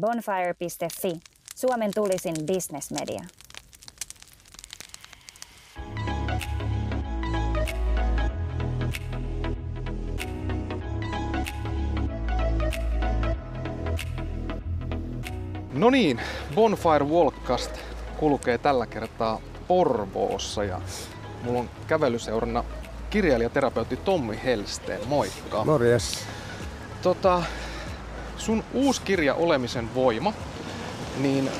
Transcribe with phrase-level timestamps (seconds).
[0.00, 1.20] Bonfire.fi,
[1.54, 3.20] Suomen tulisin bisnesmedia.
[15.72, 16.20] No niin,
[16.54, 17.70] Bonfire Walkcast
[18.16, 20.80] kulkee tällä kertaa Porvoossa ja
[21.42, 22.64] mulla on kävelyseurana
[23.10, 25.08] kirjailijaterapeutti Tommi Helsteen.
[25.08, 25.64] Moikka.
[25.64, 26.18] Morjes.
[27.02, 27.42] Tota,
[28.44, 30.32] sun uusi kirja Olemisen voima,
[31.18, 31.50] niin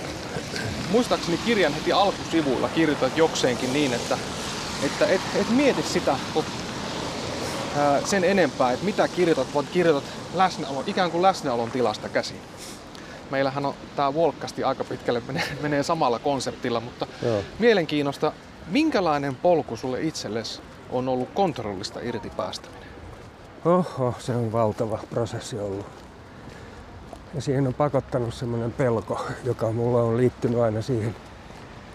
[0.91, 4.19] muistaakseni kirjan heti alkusivuilla kirjoitat jokseenkin niin, että,
[4.83, 6.17] että et, et mieti sitä
[7.77, 10.05] ää, sen enempää, että mitä kirjoitat, vaan kirjoitat
[10.35, 12.41] läsnäolo, ikään kuin läsnäolon tilasta käsin.
[13.31, 17.43] Meillähän on tämä Walkasti aika pitkälle menee, menee samalla konseptilla, mutta Joo.
[17.59, 18.33] mielenkiinnosta,
[18.67, 22.89] minkälainen polku sulle itsellesi on ollut kontrollista irti päästäminen?
[23.65, 26.04] Oho, se on valtava prosessi ollut.
[27.35, 31.17] Ja siihen on pakottanut semmoinen pelko, joka mulla on liittynyt aina siihen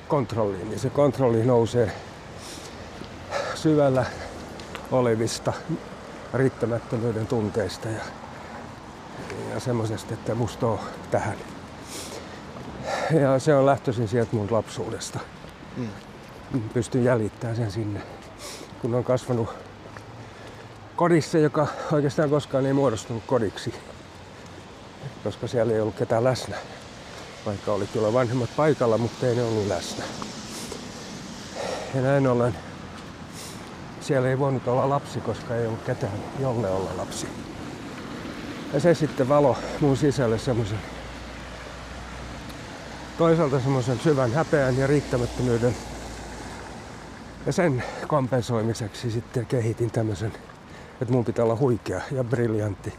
[0.07, 0.71] kontrolliin.
[0.71, 1.91] Ja se kontrolli nousee
[3.55, 4.05] syvällä
[4.91, 5.53] olevista
[6.33, 8.01] riittämättömyyden tunteista ja,
[9.53, 10.79] ja semmoisesta, että musta on
[11.11, 11.37] tähän.
[13.11, 15.19] Ja se on lähtöisin sieltä mun lapsuudesta.
[15.77, 15.89] Mm.
[16.73, 18.01] Pystyn jäljittämään sen sinne.
[18.81, 19.49] Kun on kasvanut
[20.95, 23.73] kodissa, joka oikeastaan koskaan ei muodostunut kodiksi,
[25.23, 26.55] koska siellä ei ollut ketään läsnä.
[27.45, 30.03] Vaikka oli kyllä vanhemmat paikalla, mutta ei ne ollut läsnä.
[31.95, 32.55] Ja näin ollen
[34.01, 37.27] siellä ei voinut olla lapsi, koska ei ollut ketään, jolle olla lapsi.
[38.73, 40.79] Ja se sitten valo mun sisälle semmoisen
[43.17, 45.75] toisaalta semmoisen syvän häpeän ja riittämättömyyden.
[47.45, 50.33] Ja sen kompensoimiseksi sitten kehitin tämmöisen
[51.01, 52.93] että mun pitää olla huikea ja briljantti,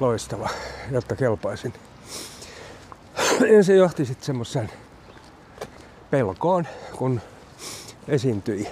[0.00, 0.48] loistava,
[0.90, 1.72] jotta kelpaisin.
[3.56, 4.70] Ja se johti sitten semmoisen
[6.10, 6.66] pelkoon,
[6.96, 7.20] kun
[8.08, 8.68] esiintyi.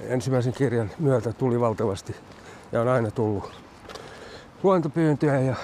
[0.00, 2.16] Ensimmäisen kirjan myötä tuli valtavasti
[2.72, 3.52] ja on aina tullut
[4.62, 5.54] luontopyyntöjä ja,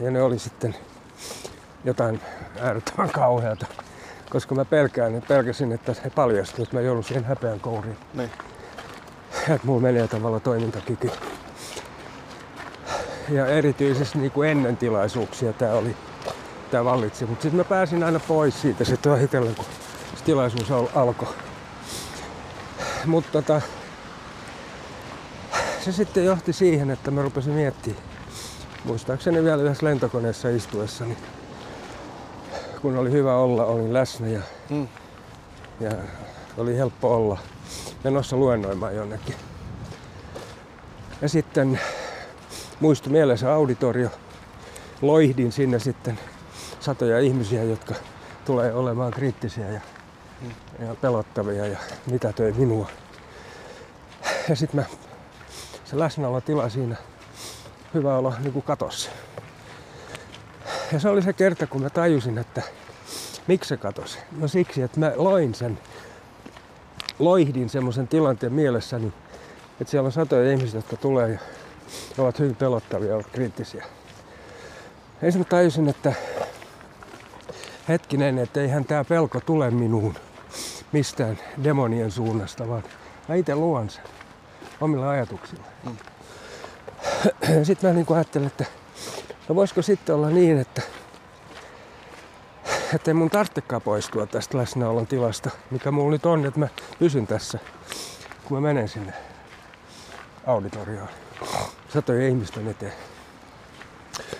[0.00, 0.76] ja ne oli sitten
[1.84, 2.20] jotain
[2.60, 3.66] äärettömän kauheata.
[4.30, 8.30] Koska mä pelkään, pelkäsin, että he paljastuivat, että mä joudun siihen häpeän kouriin Niin.
[9.48, 11.10] että mulla menee tavallaan toimintakyky.
[13.30, 15.96] Ja erityisesti niin kuin ennen tilaisuuksia tämä oli,
[16.70, 17.26] tämä vallitsi.
[17.26, 19.64] Mutta sitten mä pääsin aina pois siitä sitten vähitellen, kun
[20.16, 21.28] se tilaisuus al- alkoi.
[23.06, 23.60] Mutta tota,
[25.80, 28.02] se sitten johti siihen, että mä rupesin miettimään,
[28.84, 31.18] muistaakseni vielä yhdessä lentokoneessa istuessa, niin
[32.82, 34.88] kun oli hyvä olla, olin läsnä ja, Mm.
[35.80, 35.90] ja
[36.56, 37.38] oli helppo olla
[38.04, 39.34] menossa luennoimaan jonnekin.
[41.22, 41.80] Ja sitten
[42.80, 44.10] muistui mielessä auditorio.
[45.02, 46.18] Loihdin sinne sitten
[46.80, 47.94] satoja ihmisiä, jotka
[48.44, 49.80] tulee olemaan kriittisiä ja,
[50.78, 51.78] ja pelottavia ja
[52.10, 52.88] mitä töi minua.
[54.48, 54.86] Ja sitten mä,
[55.84, 56.96] se läsnäolotila siinä,
[57.94, 59.10] hyvä olla niin kuin katossa.
[60.92, 62.62] Ja se oli se kerta, kun mä tajusin, että
[63.46, 64.18] miksi se katosi.
[64.38, 65.78] No siksi, että mä loin sen
[67.18, 69.12] loihdin semmoisen tilanteen mielessäni,
[69.80, 71.38] että siellä on satoja ihmisiä, jotka tulee ja
[72.18, 73.84] ovat hyvin pelottavia, ovat kriittisiä.
[75.22, 76.12] Ensin mä tajusin, että
[77.88, 80.14] hetkinen, että eihän tämä pelko tule minuun
[80.92, 82.82] mistään demonien suunnasta, vaan
[83.28, 84.04] mä itse luon sen
[84.80, 85.64] omilla ajatuksilla.
[85.84, 85.96] Mm.
[87.64, 88.64] Sitten mä niin ajattelin, että
[89.48, 90.82] no voisiko sitten olla niin, että
[92.94, 96.68] että ei mun tarvitsekaan poistua tästä läsnäolon tilasta, mikä mulla nyt on, että mä
[96.98, 97.58] pysyn tässä,
[98.44, 99.12] kun mä menen sinne
[100.46, 101.08] auditorioon
[101.92, 102.92] satojen ihmisten eteen.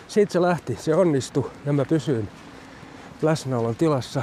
[0.08, 2.28] Siitä se lähti, se onnistui ja mä pysyin
[3.22, 4.22] läsnäolon tilassa.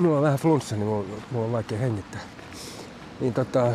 [0.00, 2.20] Mulla on vähän flunssa, niin mulla, mulla on vaikea hengittää.
[3.20, 3.66] Niin tota,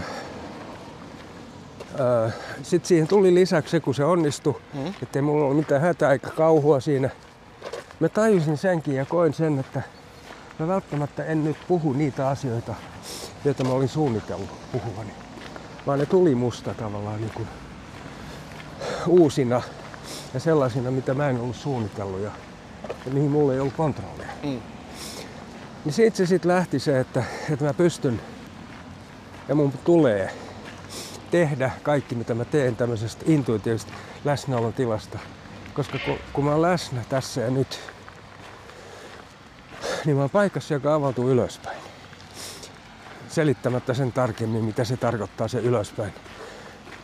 [2.64, 4.94] sitten siihen tuli lisäksi se, kun se onnistui, Mm.
[5.04, 7.10] ettei mulla ollut mitään hätää eikä kauhua siinä.
[8.00, 9.82] Mä tajusin senkin ja koin sen, että
[10.60, 12.76] mä välttämättä en nyt puhu niitä asioita,
[13.46, 15.12] joita mä olin suunnitellut puhuvani.
[15.88, 17.48] Vaan ne tuli musta tavallaan niin kuin
[19.08, 19.62] uusina
[20.34, 22.32] ja sellaisina, mitä mä en ollut suunnitellut ja,
[23.06, 24.28] ja mihin mulla ei ollut kontrollia.
[24.44, 24.62] Mm.
[25.86, 28.22] Niin siitä se sitten lähti se, että, että mä pystyn
[29.48, 30.34] ja mun tulee
[31.32, 33.94] tehdä kaikki, mitä mä teen tämmöisestä intuitiivisesta
[34.26, 35.20] läsnäolon tilasta.
[35.74, 37.80] Koska kun, kun mä oon läsnä tässä ja nyt,
[40.06, 41.77] niin mä oon paikassa, joka avautuu ylöspäin.
[43.38, 46.14] Selittämättä sen tarkemmin, mitä se tarkoittaa se ylöspäin.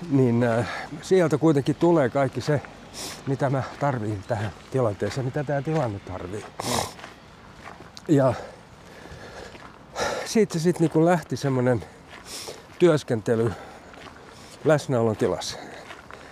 [0.10, 0.68] Niin äh,
[1.02, 2.62] sieltä kuitenkin tulee kaikki se,
[3.28, 6.46] mitä mä tarviin tähän tilanteeseen, mitä tämä tilanne tarvii.
[8.08, 8.34] Ja
[10.26, 11.84] siitä se sitten niin lähti semmoinen
[12.80, 13.52] työskentely
[14.66, 15.58] läsnäolon tilassa,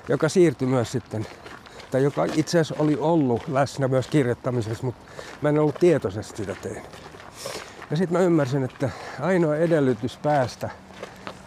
[0.09, 1.27] joka siirtyi myös sitten,
[1.91, 5.11] tai joka itse asiassa oli ollut läsnä myös kirjoittamisessa, mutta
[5.41, 7.10] mä en ollut tietoisesti sitä tehnyt.
[7.91, 8.89] Ja sitten mä ymmärsin, että
[9.19, 10.69] ainoa edellytys päästä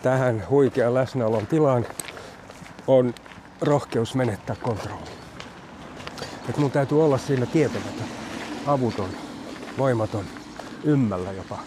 [0.02, 1.87] tähän huikean läsnäolon tilaan
[2.87, 3.14] on
[3.61, 5.11] rohkeus menettää kontrolli.
[6.49, 8.06] Että mun täytyy olla siinä tietämätön,
[8.67, 9.08] avuton,
[9.79, 10.25] voimaton,
[10.85, 11.58] ymmällä jopa.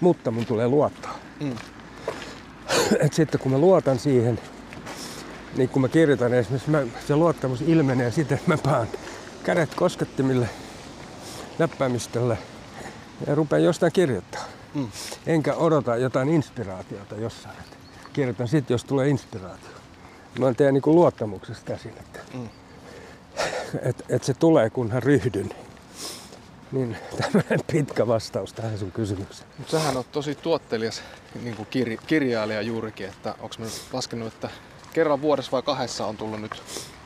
[0.00, 1.18] Mutta mun tulee luottaa.
[1.40, 1.56] Mm.
[3.04, 4.38] Et sitten kun mä luotan siihen,
[5.56, 8.88] niin kun mä kirjoitan esimerkiksi, mä, se luottamus ilmenee siten, että mä paan
[9.44, 10.48] kädet koskettimille
[11.58, 12.36] näppäimistöllä
[13.26, 14.44] ja rupean jostain kirjoittaa.
[14.74, 14.88] Mm.
[15.26, 17.56] Enkä odota jotain inspiraatiota jossain.
[18.12, 19.70] Kirjoitan sitten, jos tulee inspiraatio.
[20.38, 22.48] Mä teen niin luottamuksesta käsin, että mm.
[23.82, 25.50] et, et se tulee, kun hän ryhdyn.
[26.72, 29.50] Niin tämmöinen pitkä vastaus tähän sun kysymykseen.
[29.58, 31.02] Mutta sähän on tosi tuottelias
[31.42, 34.50] niin kuin kir- kirjailija juurikin, että onko mä laskenut, että
[34.92, 36.62] kerran vuodessa vai kahdessa on tullut nyt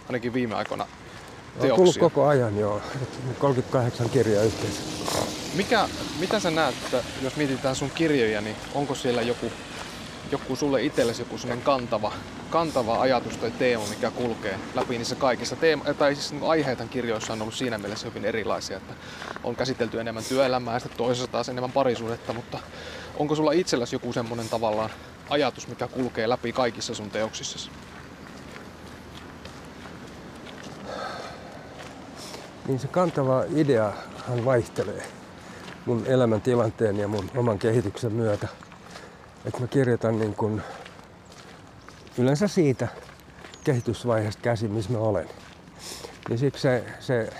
[0.06, 0.86] ainakin viime aikoina
[1.52, 1.72] teoksia?
[1.72, 2.80] On tullut koko ajan joo,
[3.38, 4.80] 38 kirjaa yhteensä.
[5.54, 5.88] Mikä,
[6.20, 9.52] mitä sä näet, että jos mietitään sun kirjoja, niin onko siellä joku,
[10.30, 12.12] joku sulle itsellesi joku sellainen kantava,
[12.50, 17.32] kantava ajatus tai teema, mikä kulkee läpi niissä kaikissa teema, tai siis niin aiheethan kirjoissa
[17.32, 18.94] on ollut siinä mielessä hyvin erilaisia, että
[19.44, 22.58] on käsitelty enemmän työelämää ja sitten toisessa taas enemmän parisuudetta, mutta
[23.16, 24.90] onko sulla itselläsi joku semmoinen tavallaan
[25.30, 27.70] ajatus, mikä kulkee läpi kaikissa sun teoksissasi?
[32.66, 35.21] Niin se kantava ideahan vaihtelee
[35.86, 38.48] mun elämäntilanteen ja mun oman kehityksen myötä.
[39.44, 40.62] Että mä kirjoitan niin kun
[42.18, 42.88] yleensä siitä
[43.64, 45.28] kehitysvaiheesta käsin, missä mä olen.
[46.30, 47.32] Ja siksi se, se,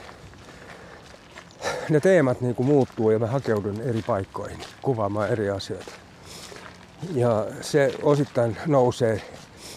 [1.88, 5.92] ne teemat niin kuin muuttuu ja mä hakeudun eri paikkoihin kuvaamaan eri asioita.
[7.14, 9.22] Ja se osittain nousee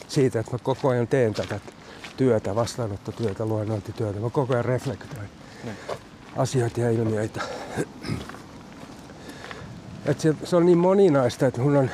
[0.08, 1.60] siitä, että mä koko ajan teen tätä
[2.18, 4.20] työtä, vastaanottotyötä, luennointityötä.
[4.20, 5.30] Mä koko ajan reflektoin
[5.64, 5.72] ne.
[6.38, 7.42] asioita ja ilmiöitä.
[10.06, 11.90] Et se, se on niin moninaista, että mun on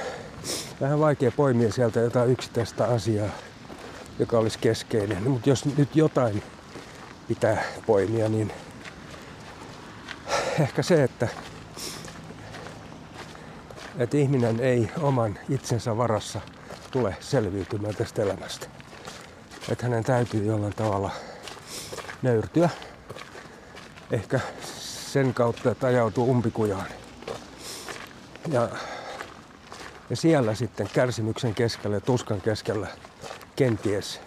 [0.81, 3.29] vähän vaikea poimia sieltä jotain yksittäistä asiaa,
[4.19, 5.29] joka olisi keskeinen.
[5.29, 6.43] Mutta jos nyt jotain
[7.27, 8.51] pitää poimia, niin
[10.59, 11.27] ehkä se, että,
[13.97, 16.41] että ihminen ei oman itsensä varassa
[16.91, 18.67] tule selviytymään tästä elämästä.
[19.69, 21.11] Että hänen täytyy jollain tavalla
[22.21, 22.69] nöyrtyä.
[24.11, 24.39] Ehkä
[25.01, 27.00] sen kautta, että ajautuu umpikujaan.
[28.47, 28.69] Ja,
[30.09, 32.87] ja siellä sitten kärsimyksen keskellä ja tuskan keskellä
[33.55, 34.19] kenties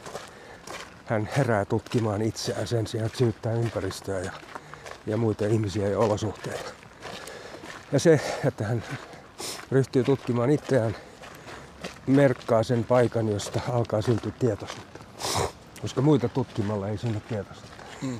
[1.04, 4.32] hän herää tutkimaan itseään sen sijaan, että syyttää ympäristöä ja,
[5.06, 6.70] ja muita ihmisiä ja olosuhteita.
[7.92, 8.84] Ja se, että hän
[9.70, 10.96] ryhtyy tutkimaan itseään,
[12.06, 15.00] merkkaa sen paikan, josta alkaa syntyä tietoisuutta.
[15.80, 17.84] Koska muita tutkimalla ei synny tietoisuutta.
[18.02, 18.18] Mm.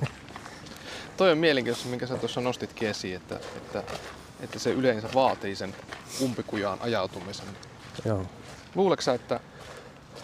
[1.17, 3.83] Toi on mielenkiintoista, minkä sä tuossa nostitkin esiin, että, että
[4.45, 5.75] että se yleensä vaatii sen
[6.21, 7.45] umpikujaan ajautumisen.
[8.05, 8.25] Joo.
[8.75, 9.39] Luuleeko että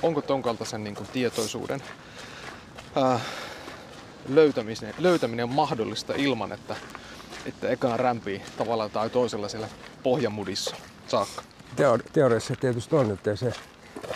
[0.03, 1.83] onko ton kaltaisen niin kuin, tietoisuuden
[2.95, 3.19] ää,
[4.29, 6.75] löytäminen, löytäminen on mahdollista ilman, että,
[7.45, 9.67] että ekaan rämpii tavalla tai toisella siellä
[10.03, 10.75] pohjamudissa
[11.07, 11.41] saakka?
[11.75, 13.53] Teori- teoriassa tietysti on, että se,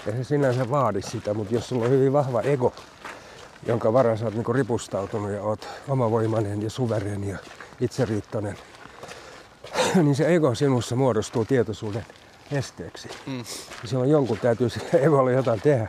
[0.08, 2.74] ei se sinänsä vaadi sitä, mutta jos sulla on hyvin vahva ego,
[3.66, 7.38] jonka varaan sä oot niin ripustautunut ja oot omavoimainen ja suvereeni ja
[7.82, 8.58] itseriittoinen,
[10.04, 12.06] niin se ego sinussa muodostuu tietoisuuden
[12.52, 13.10] esteeksi.
[13.26, 13.38] Mm.
[13.82, 15.88] Ja silloin jonkun täytyy sille egolle jotain tehdä.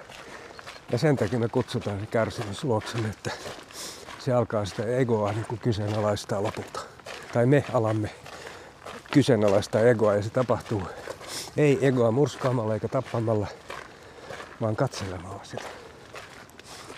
[0.92, 3.30] Ja sen takia me kutsutaan se kärsimys luoksemme, että
[4.18, 6.80] se alkaa sitä egoa niin kuin kyseenalaistaa lopulta.
[7.32, 8.10] Tai me alamme
[9.10, 10.82] kyseenalaistaa egoa ja se tapahtuu
[11.56, 13.46] ei egoa murskaamalla eikä tappamalla,
[14.60, 15.64] vaan katselemalla sitä.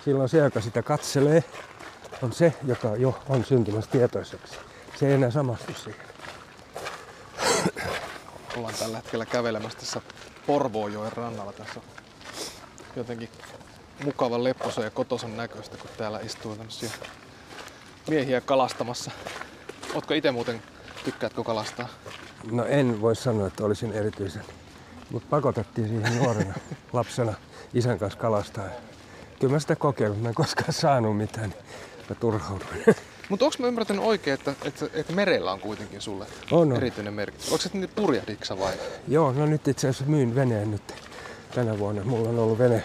[0.04, 1.44] Silloin se, joka sitä katselee,
[2.22, 4.54] on se, joka jo on syntymässä tietoiseksi.
[4.96, 6.08] Se ei enää samastu siihen
[8.58, 10.00] ollaan tällä hetkellä kävelemässä tässä
[10.46, 11.52] Porvoojoen rannalla.
[11.52, 11.80] Tässä
[12.96, 13.28] jotenkin
[14.04, 16.90] mukavan lepposa ja kotosan näköistä, kun täällä istuu tämmöisiä
[18.08, 19.10] miehiä kalastamassa.
[19.94, 20.62] Ootko itse muuten,
[21.04, 21.88] tykkäätkö kalastaa?
[22.50, 24.44] No en voi sanoa, että olisin erityisen.
[25.10, 26.54] Mutta pakotettiin siihen nuorena
[26.92, 27.34] lapsena
[27.74, 28.64] isän kanssa kalastaa.
[29.40, 31.54] Kyllä mä sitä kokeillut, mä en koskaan saanut mitään,
[32.08, 32.84] mä turhauduin.
[33.28, 37.52] Mutta onko mä ymmärtänyt oikein, että, että, että merellä on kuitenkin sulle on, erityinen merkitys?
[37.52, 38.72] Onko se nyt purjahdiksa vai?
[39.08, 40.94] Joo, no nyt itse asiassa myyn veneen nyt
[41.54, 42.04] tänä vuonna.
[42.04, 42.82] Mulla on ollut vene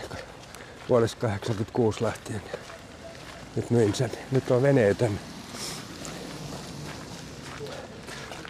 [0.90, 2.42] vuodesta 86 lähtien.
[3.56, 4.12] Nyt myin sen.
[4.32, 5.20] Nyt on veneetön.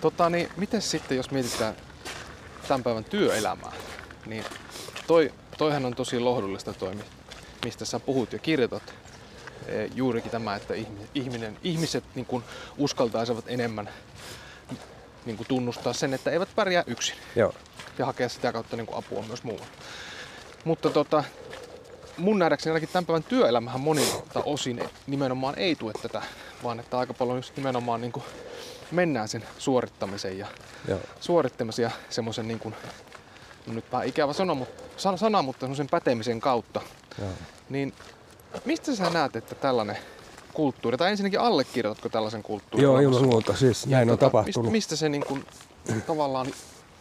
[0.02, 1.76] Tota, niin, miten sitten, jos mietitään
[2.68, 3.72] tämän päivän työelämää,
[4.26, 4.46] niin
[5.08, 6.96] toi, toihan on tosi lohdullista toi,
[7.66, 8.94] mistä sä puhut ja kirjoitat.
[9.67, 10.74] E, juurikin tämä, että
[11.15, 12.43] ihminen, ihmiset niin kuin
[12.77, 13.89] uskaltaisivat enemmän
[15.25, 17.15] niin kuin tunnustaa sen, että eivät pärjää yksin.
[17.36, 17.53] Joo.
[17.98, 19.67] Ja hakea sitä kautta niin kuin apua myös muualle.
[20.65, 21.24] Mutta tota,
[22.17, 26.22] mun nähdäkseni ainakin tämän päivän työelämähän monilta osin nimenomaan ei tue tätä,
[26.63, 28.24] vaan että aika paljon just nimenomaan niin kuin
[28.91, 30.48] mennään sen suorittamisen ja
[30.88, 31.00] Joo.
[31.20, 32.75] suorittamisen ja semmoisen niin kuin,
[33.67, 34.84] no nyt vähän ikävä sana, mutta,
[35.15, 36.82] sana, mutta semmoisen pätemisen kautta.
[37.20, 37.29] Joo.
[37.70, 37.93] Niin
[38.65, 39.98] mistä sä näet, että tällainen
[40.53, 42.83] kulttuuri, tai ensinnäkin allekirjoitatko tällaisen kulttuurin?
[42.83, 43.55] Joo, ilman muuta.
[43.55, 44.72] Siis näin on tota, tapahtunut.
[44.72, 45.45] Mistä, mistä se niin kuin,
[46.07, 46.48] tavallaan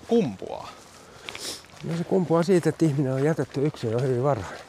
[0.09, 0.69] kumpuaa?
[1.85, 4.61] No se kumpuaa siitä, että ihminen on jätetty yksin jo hyvin varhain.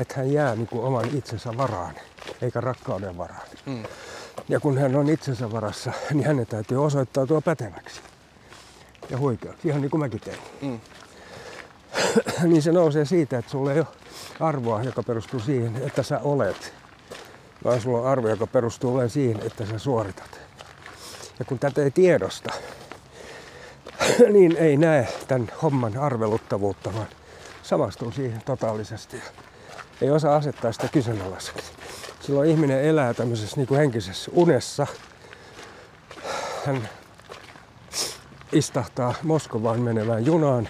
[0.00, 1.94] Että hän jää niin kuin oman itsensä varaan,
[2.42, 3.48] eikä rakkauden varaan.
[3.66, 3.82] Mm.
[4.48, 8.00] Ja kun hän on itsensä varassa, niin hänen täytyy osoittautua päteväksi
[9.10, 10.38] ja huikeaksi, ihan niin kuin mäkin tein.
[10.62, 10.80] Mm.
[12.42, 13.86] niin se nousee siitä, että sulla ei ole
[14.40, 16.74] arvoa, joka perustuu siihen, että sä olet,
[17.64, 20.40] vaan sulla on arvo, joka perustuu vain siihen, että sä suoritat.
[21.38, 22.52] Ja kun tätä ei tiedosta,
[24.32, 27.08] niin ei näe tämän homman arveluttavuutta, vaan
[27.62, 29.22] samastuu siihen totaalisesti.
[30.00, 31.72] Ei osaa asettaa sitä kyseenalaiseksi.
[32.20, 34.86] Silloin ihminen elää tämmöisessä niin kuin henkisessä unessa.
[36.66, 36.88] Hän
[38.52, 40.68] istahtaa Moskovaan menevään junaan,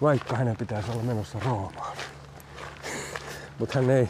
[0.00, 1.96] vaikka hänen pitäisi olla menossa Roomaan.
[3.58, 4.08] Mutta hän ei,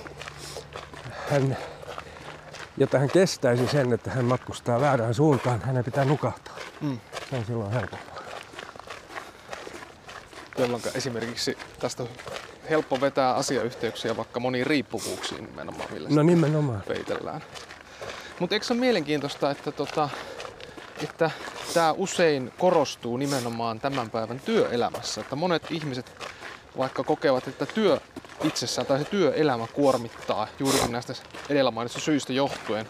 [1.31, 1.57] hän,
[2.77, 6.57] jotta hän kestäisi sen, että hän matkustaa väärään suuntaan, hänen pitää nukahtaa.
[6.81, 7.01] Mm.
[7.31, 8.15] Se on silloin helpompaa.
[10.59, 12.09] Jolloin esimerkiksi tästä on
[12.71, 16.83] helppo vetää asiayhteyksiä vaikka moniin riippuvuuksiin nimenomaan, millä No nimenomaan.
[16.89, 17.41] peitellään.
[18.41, 20.09] Mutta eikö se ole mielenkiintoista, että, tota,
[21.03, 21.31] että
[21.75, 26.13] tämä usein korostuu nimenomaan tämän päivän työelämässä, että monet ihmiset
[26.79, 28.01] vaikka kokevat, että työ
[28.45, 31.15] itsessään tai se työelämä kuormittaa juurikin näistä
[31.49, 32.87] edellä mainitusta syistä johtuen,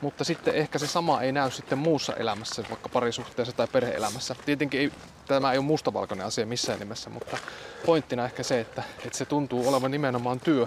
[0.00, 4.36] mutta sitten ehkä se sama ei näy sitten muussa elämässä, vaikka parisuhteessa tai perheelämässä.
[4.46, 4.92] Tietenkin ei,
[5.28, 7.38] tämä ei ole mustavalkoinen asia missään nimessä, mutta
[7.86, 10.66] pointtina ehkä se, että, että se tuntuu olevan nimenomaan työ,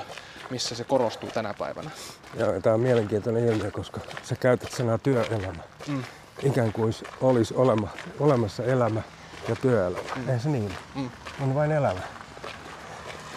[0.49, 1.91] missä se korostuu tänä päivänä.
[2.35, 5.63] Ja tämä on mielenkiintoinen ilmiö, koska sä käytät sanaa työelämä.
[5.87, 6.03] Mm.
[6.43, 7.87] Ikään kuin olisi olema,
[8.19, 9.01] olemassa elämä
[9.49, 10.09] ja työelämä.
[10.15, 10.29] Mm.
[10.29, 10.73] Ei se niin.
[10.95, 11.09] Mm.
[11.41, 11.99] On vain elämä.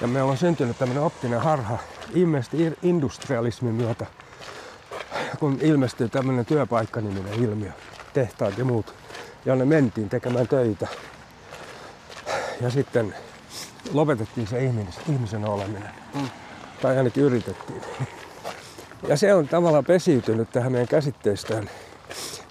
[0.00, 1.78] Ja meillä on syntynyt tämmöinen optinen harha
[2.14, 4.06] ilmeisesti industrialismin myötä,
[5.38, 7.70] kun ilmestyy tämmöinen työpaikkaniminen ilmiö,
[8.14, 8.94] tehtaat ja muut,
[9.44, 10.86] jonne mentiin tekemään töitä.
[12.60, 13.14] Ja sitten
[13.92, 15.90] lopetettiin se ihminen, ihmisen oleminen.
[16.14, 16.28] Mm.
[16.82, 17.82] Tai ainakin yritettiin.
[19.08, 21.70] Ja se on tavallaan pesiytynyt tähän meidän käsitteistään,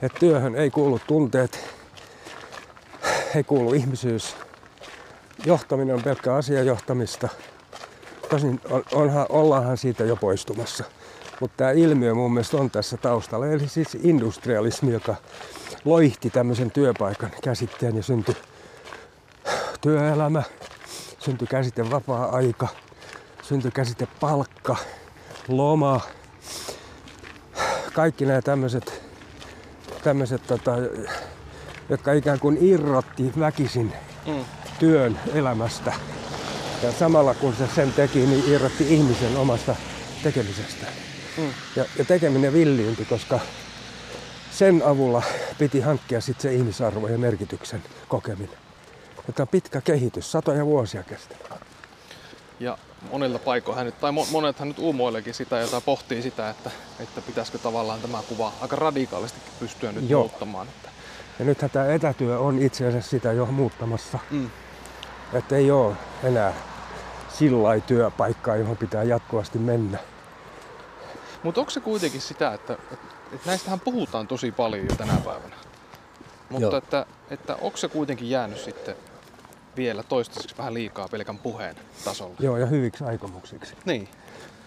[0.02, 1.70] että työhön ei kuulu tunteet,
[3.36, 4.36] ei kuulu ihmisyys.
[5.46, 7.30] Johtaminen on pelkkää asiajohtamista.
[8.30, 10.84] Tosin on, onhan, ollaanhan siitä jo poistumassa.
[11.40, 13.48] Mutta tämä ilmiö mun mielestä on tässä taustalla.
[13.48, 15.16] Eli siis industrialismi, joka
[15.86, 18.36] loihti tämmöisen työpaikan käsitteen ja syntyi
[19.82, 20.44] työelämä,
[21.20, 22.68] syntyi käsite vapaa-aika,
[23.42, 24.76] syntyi käsite palkka,
[25.48, 26.02] loma.
[27.94, 29.07] Kaikki nämä tämmöiset,
[30.08, 30.72] tämmöiset tota,
[31.90, 33.94] jotka ikään kuin irrotti väkisin
[34.28, 34.46] Mm.
[34.80, 35.94] työn elämästä.
[36.84, 39.76] Ja samalla kun se sen teki, niin irrotti ihmisen omasta
[40.24, 40.86] tekemisestä.
[41.38, 41.50] Mm.
[41.76, 43.40] Ja, ja tekeminen villiintyi, koska
[44.52, 45.22] sen avulla
[45.58, 48.58] piti hankkia sit se ihmisarvo ja merkityksen kokeminen.
[49.36, 51.38] Tämä on pitkä kehitys, satoja vuosia kestää.
[52.60, 52.78] Ja
[53.12, 57.58] monilta paikoilla nyt, tai mo- monethan nyt uumoilekin sitä, jota pohtii sitä, että, että pitäisikö
[57.58, 60.22] tavallaan tämä kuva aika radikaalisti pystyä nyt Joo.
[60.22, 60.68] muuttamaan.
[60.68, 60.90] Että,
[61.40, 64.20] Ja nythän tämä etätyö on itse asiassa sitä jo muuttamassa.
[64.32, 64.50] mm.
[65.34, 66.54] Että ei ole enää
[67.34, 69.98] sillä työpaikkaa, johon pitää jatkuvasti mennä.
[71.44, 75.56] Mutta onko se kuitenkin sitä, että, että, että näistähän puhutaan tosi paljon jo tänä päivänä.
[76.50, 76.78] Mutta Joo.
[76.78, 78.96] että, että onko se kuitenkin jäänyt sitten
[79.78, 82.36] vielä toistaiseksi vähän liikaa pelkän puheen tasolla?
[82.40, 83.74] Joo, ja hyviksi aikomuksiksi.
[83.86, 84.10] Niin.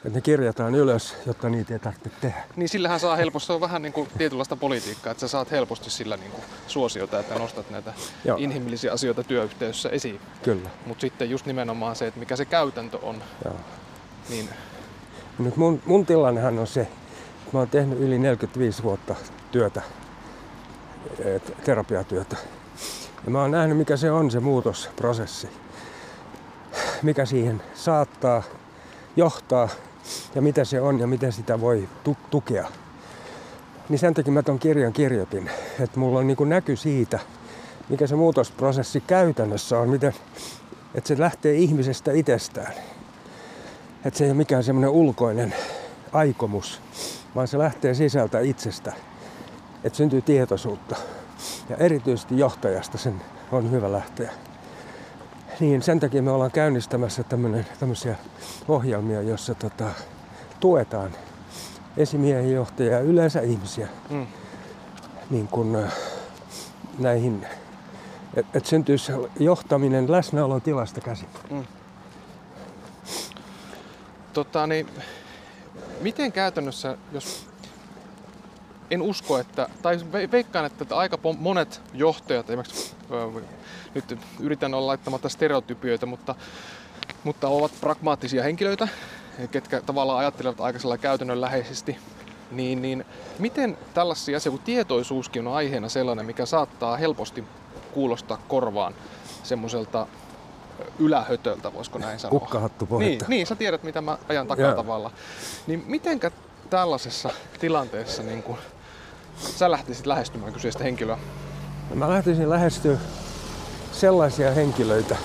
[0.05, 2.43] Että ne kirjataan ylös, jotta niitä ei tarvitse tehdä.
[2.57, 5.91] Niin sillähän saa helposti, se on vähän niin kuin tietynlaista politiikkaa, että sä saat helposti
[5.91, 7.93] sillä niin kuin suosiota, että nostat näitä
[8.25, 8.37] Joo.
[8.41, 10.21] inhimillisiä asioita työyhteisössä esiin.
[10.43, 10.71] Kyllä.
[10.87, 13.57] Mutta sitten just nimenomaan se, että mikä se käytäntö on, Joo.
[14.29, 14.49] niin
[15.39, 19.15] Nyt mun, mun tilannehan on se, että mä oon tehnyt yli 45 vuotta
[19.53, 19.83] työtä,
[21.25, 22.37] et, terapiatyötä.
[23.25, 25.49] Ja mä oon nähnyt, mikä se on se muutosprosessi.
[27.03, 28.43] Mikä siihen saattaa
[29.17, 29.69] johtaa
[30.35, 32.69] ja mitä se on ja miten sitä voi tu- tukea.
[33.89, 35.51] Niin sen takia mä ton kirjan kirjoitin,
[35.81, 37.19] että mulla on niin näky siitä,
[37.89, 40.15] mikä se muutosprosessi käytännössä on, miten,
[40.95, 42.73] että se lähtee ihmisestä itsestään.
[44.05, 45.55] Että se ei ole mikään semmoinen ulkoinen
[46.13, 46.81] aikomus,
[47.35, 48.93] vaan se lähtee sisältä itsestä.
[49.85, 50.97] Että syntyy tietoisuutta.
[51.69, 54.33] Ja erityisesti johtajasta sen on hyvä lähteä.
[55.61, 57.25] Niin sen takia me ollaan käynnistämässä
[57.81, 58.17] tämmöisiä
[58.69, 59.91] ohjelmia, joissa tota,
[60.61, 61.11] tuetaan
[61.97, 64.27] esimiehiä, johtajia ja yleensä ihmisiä mm.
[65.31, 65.87] niin kun,
[66.99, 67.47] näihin,
[68.35, 71.29] että et syntyisi johtaminen läsnäolon tilasta käsin.
[71.51, 71.65] Mm.
[74.33, 74.87] Tota, niin,
[76.01, 77.50] miten käytännössä, jos
[78.91, 79.99] en usko, että, tai
[80.33, 82.95] veikkaan, että aika monet johtajat, esimerkiksi
[83.95, 86.35] nyt yritän olla laittamatta stereotypioita, mutta,
[87.25, 88.89] mutta ovat pragmaattisia henkilöitä,
[89.51, 91.97] ketkä tavallaan ajattelevat aika käytännönläheisesti,
[92.51, 93.05] niin, niin
[93.39, 97.45] miten tällaisia asioita, kun tietoisuuskin on aiheena sellainen, mikä saattaa helposti
[97.93, 98.95] kuulostaa korvaan
[99.43, 100.07] semmoiselta
[100.99, 102.41] ylähötöltä, voisiko näin sanoa.
[102.41, 104.77] Kukkahattu niin, niin, sä tiedät mitä mä ajan takaa yeah.
[104.77, 105.11] tavalla.
[105.67, 106.31] Niin mitenkä
[106.71, 107.31] tällaisessa
[107.61, 108.59] tilanteessa niin kun,
[109.41, 111.19] sä lähtisit lähestymään kyseistä henkilöä?
[111.95, 112.99] Mä lähtisin lähestyä
[113.93, 115.17] sellaisia henkilöitä,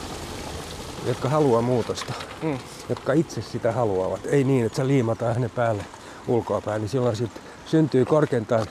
[1.08, 2.58] jotka haluaa muutosta, mm.
[2.90, 4.26] jotka itse sitä haluavat.
[4.26, 5.86] Ei niin, että se liimataan hänen päälle
[6.28, 7.32] ulkoapäin, niin silloin sit
[7.66, 8.68] syntyy korkeintaan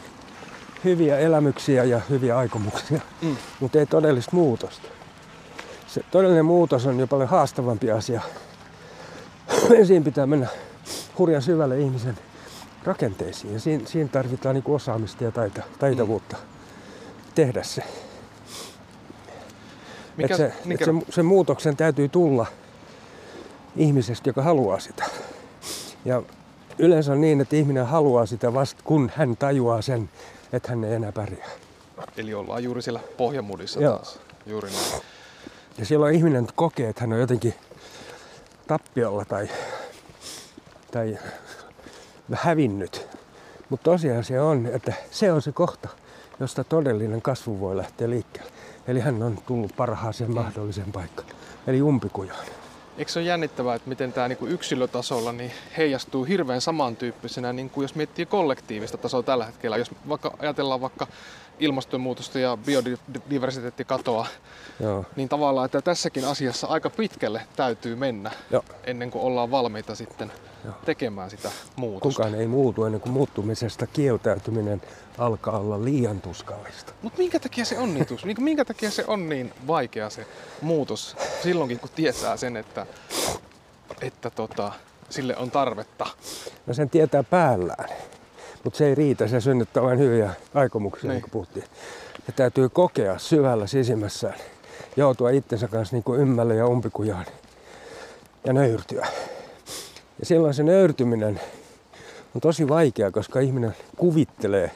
[0.84, 3.36] hyviä elämyksiä ja hyviä aikomuksia, mm.
[3.60, 4.88] mutta ei todellista muutosta.
[5.86, 8.20] Se todellinen muutos on jo paljon haastavampi asia.
[9.78, 10.46] Ensin pitää mennä
[11.18, 12.18] hurjan syvälle ihmisen
[12.84, 16.42] rakenteisiin ja siinä, siinä tarvitaan niin osaamista ja taita, taitavuutta mm.
[17.34, 17.82] tehdä se.
[20.16, 20.84] Mikä, että se, mikä...
[20.84, 22.46] että se, sen muutoksen täytyy tulla
[23.76, 25.04] ihmisestä, joka haluaa sitä.
[26.04, 26.22] Ja
[26.78, 30.10] yleensä on niin, että ihminen haluaa sitä vasta, kun hän tajuaa sen,
[30.52, 31.48] että hän ei enää pärjää.
[32.16, 33.96] Eli ollaan juuri siellä pohjamudissa Joo.
[33.96, 34.18] taas.
[34.46, 35.02] Juuri näin.
[35.78, 37.54] Ja silloin ihminen kokee, että hän on jotenkin
[38.66, 39.48] tappiolla tai,
[40.90, 41.18] tai
[42.32, 43.08] hävinnyt.
[43.68, 45.88] Mutta tosiaan se on, että se on se kohta,
[46.40, 48.50] josta todellinen kasvu voi lähteä liikkeelle.
[48.88, 51.28] Eli hän on tullut parhaaseen mahdolliseen paikkaan,
[51.66, 52.46] eli umpikujaan.
[52.98, 57.82] Eikö se ole jännittävää, että miten tämä niin yksilötasolla niin heijastuu hirveän samantyyppisenä, niin kuin
[57.82, 59.76] jos miettii kollektiivista tasoa tällä hetkellä.
[59.76, 61.06] Jos vaikka ajatellaan vaikka
[61.58, 62.58] ilmastonmuutosta ja
[63.28, 64.26] biodiversiteettikatoa,
[64.80, 65.04] Joo.
[65.16, 68.64] niin tavallaan, että tässäkin asiassa aika pitkälle täytyy mennä Joo.
[68.84, 70.32] ennen kuin ollaan valmiita sitten
[70.64, 70.74] Joo.
[70.84, 72.22] tekemään sitä muutosta.
[72.22, 74.82] Kukaan ei muutu ennen kuin muuttumisesta kieltäytyminen
[75.18, 76.92] alkaa olla liian tuskallista.
[77.02, 78.24] Mutta minkä takia se on niin tus?
[78.24, 80.26] Niin minkä takia se on niin vaikea se
[80.62, 82.86] muutos silloinkin, kun tietää sen, että,
[84.00, 84.72] että tota,
[85.10, 86.06] sille on tarvetta?
[86.66, 87.88] No sen tietää päällään.
[88.64, 91.64] Mutta se ei riitä, se synnyttää vain hyviä aikomuksia, niin, niin kuin puhuttiin.
[92.26, 94.34] Ja täytyy kokea syvällä sisimmässään,
[94.96, 97.26] joutua itsensä kanssa niin kuin ymmälle ja umpikujaan
[98.46, 99.06] ja nöyrtyä.
[100.18, 101.40] Ja silloin se nöyrtyminen
[102.34, 104.70] on tosi vaikea, koska ihminen kuvittelee,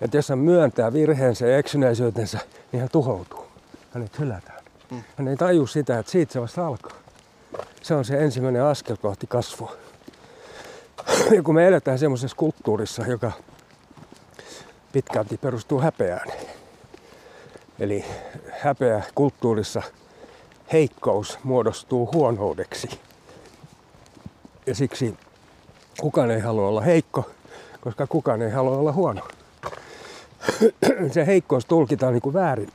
[0.00, 2.38] että jos hän myöntää virheensä ja eksyneisyytensä,
[2.72, 3.46] niin hän tuhoutuu.
[3.90, 4.64] Hänet hylätään.
[4.90, 5.02] Mm.
[5.16, 6.96] Hän ei taju sitä, että siitä se vasta alkaa.
[7.82, 9.76] Se on se ensimmäinen askel kohti kasvua.
[11.36, 13.32] Ja kun me eletään semmoisessa kulttuurissa, joka
[14.92, 16.32] pitkälti perustuu häpeään.
[17.78, 18.04] Eli
[18.50, 19.82] häpeä kulttuurissa
[20.72, 23.07] heikkous muodostuu huonoudeksi.
[24.68, 25.14] Ja siksi
[26.00, 27.30] kukaan ei halua olla heikko,
[27.80, 29.28] koska kukaan ei halua olla huono.
[31.12, 32.72] Se heikkous tulkitaan niin kuin väärin.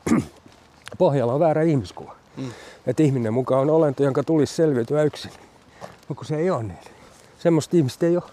[0.98, 2.16] Pohjalla on väärä ihmiskuva.
[2.38, 2.52] Mm.
[2.88, 5.32] Että ihminen mukaan on olento, jonka tulisi selviytyä yksin.
[5.82, 6.80] Mutta kun se ei ole niin.
[7.40, 8.24] Semmoista ihmistä ei ole.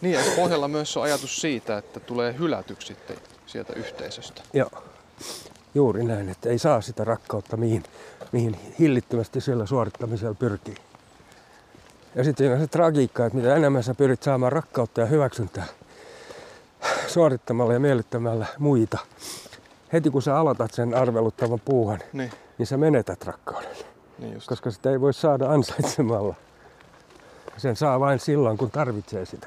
[0.00, 3.16] Niin, ja pohjalla myös on ajatus siitä, että tulee hylätyksi sitten
[3.46, 4.42] sieltä yhteisöstä.
[4.52, 4.70] Joo,
[5.74, 7.82] juuri näin, että ei saa sitä rakkautta, mihin,
[8.32, 10.76] mihin hillittömästi sillä suorittamisella pyrkii.
[12.14, 15.66] Ja sitten on se tragiikka, että mitä enemmän sä pyrit saamaan rakkautta ja hyväksyntää
[17.06, 18.98] suorittamalla ja miellyttämällä muita,
[19.92, 23.76] heti kun sä aloitat sen arveluttavan puuhan, niin, niin sä menetät rakkauden.
[24.18, 24.48] Niin just.
[24.48, 26.34] Koska sitä ei voi saada ansaitsemalla.
[27.56, 29.46] Sen saa vain silloin, kun tarvitsee sitä.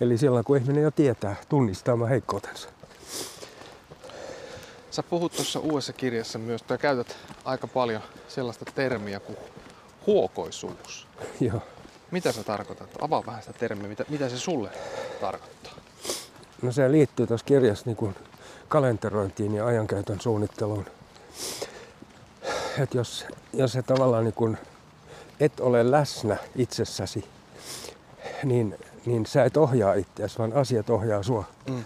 [0.00, 2.68] Eli silloin, kun ihminen jo tietää, tunnistaa oma heikkoutensa.
[4.90, 9.38] Sä puhut tuossa uudessa kirjassa myös, tai käytät aika paljon sellaista termiä kuin
[10.06, 11.06] huokoisuus.
[11.40, 11.62] Joo.
[12.10, 12.88] Mitä sä tarkoitat?
[13.00, 14.70] Avaa vähän sitä termiä, mitä, mitä se sulle
[15.20, 15.72] tarkoittaa?
[16.62, 18.14] No se liittyy tuossa kirjassa niin kuin
[18.68, 20.86] kalenterointiin ja ajankäytön suunnitteluun.
[22.78, 24.58] Et jos, jos se tavallaan niin kuin
[25.40, 27.24] et ole läsnä itsessäsi
[28.44, 31.44] niin, niin sä et ohjaa itseäsi, vaan asiat ohjaa sua.
[31.68, 31.84] Mm.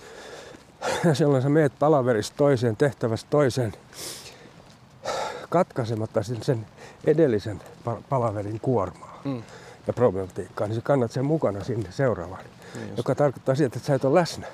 [1.05, 3.73] Ja silloin sä meet palaverista toiseen, tehtävästä toiseen,
[5.51, 6.67] katkaisematta sen, sen
[7.05, 9.43] edellisen pa- palaverin kuormaa Mm.
[9.87, 12.45] Ja problematiikkaa, niin sä kannat sen mukana sinne seuraavaan.
[12.75, 12.97] Niin just.
[12.97, 14.47] joka tarkoittaa sitä, että sä et ole läsnä.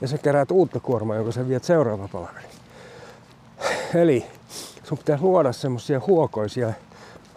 [0.00, 2.50] Ja sä keräät uutta kuormaa, jonka sä viet seuraavaan palaveriin.
[3.94, 4.26] Eli
[4.84, 6.72] sun pitäisi luoda semmoisia huokoisia,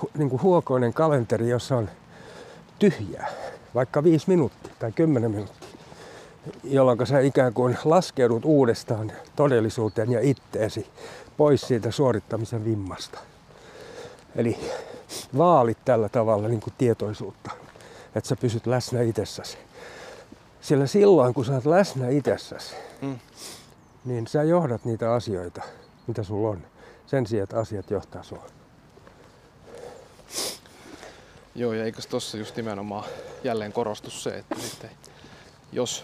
[0.02, 1.90] hu, niin kuin huokoinen kalenteri, jossa on
[2.80, 3.28] tyhjää,
[3.76, 5.70] vaikka viisi minuuttia tai kymmenen minuuttia,
[6.64, 10.88] jolloin sä ikään kuin laskeudut uudestaan todellisuuteen ja itteesi
[11.38, 13.20] pois siitä suorittamisen vimmasta.
[14.36, 14.58] Eli
[15.38, 17.52] vaalit tällä tavalla niin kuin tietoisuutta,
[18.16, 19.58] että sä pysyt läsnä itsessäsi.
[20.62, 23.20] Sillä silloin, kun sä oot läsnä itsessäsi, Mm.
[24.06, 25.62] niin sä johdat niitä asioita,
[26.08, 26.64] mitä sulla on.
[27.08, 28.46] Sen sijaan, että asiat johtaa sua.
[31.56, 33.04] Joo, ja eikös tossa just nimenomaan
[33.44, 34.90] jälleen korostus se, että sitten
[35.72, 36.04] jos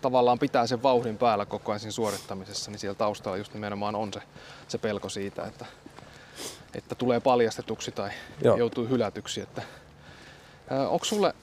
[0.00, 4.12] tavallaan pitää sen vauhdin päällä koko ajan siinä suorittamisessa, niin siellä taustalla just nimenomaan on
[4.12, 4.20] se,
[4.68, 5.66] se pelko siitä, että,
[6.74, 8.10] että tulee paljastetuksi tai
[8.42, 8.56] Joo.
[8.56, 9.40] joutuu hylätyksi.
[9.40, 9.62] Että,
[10.88, 11.34] onko sulle,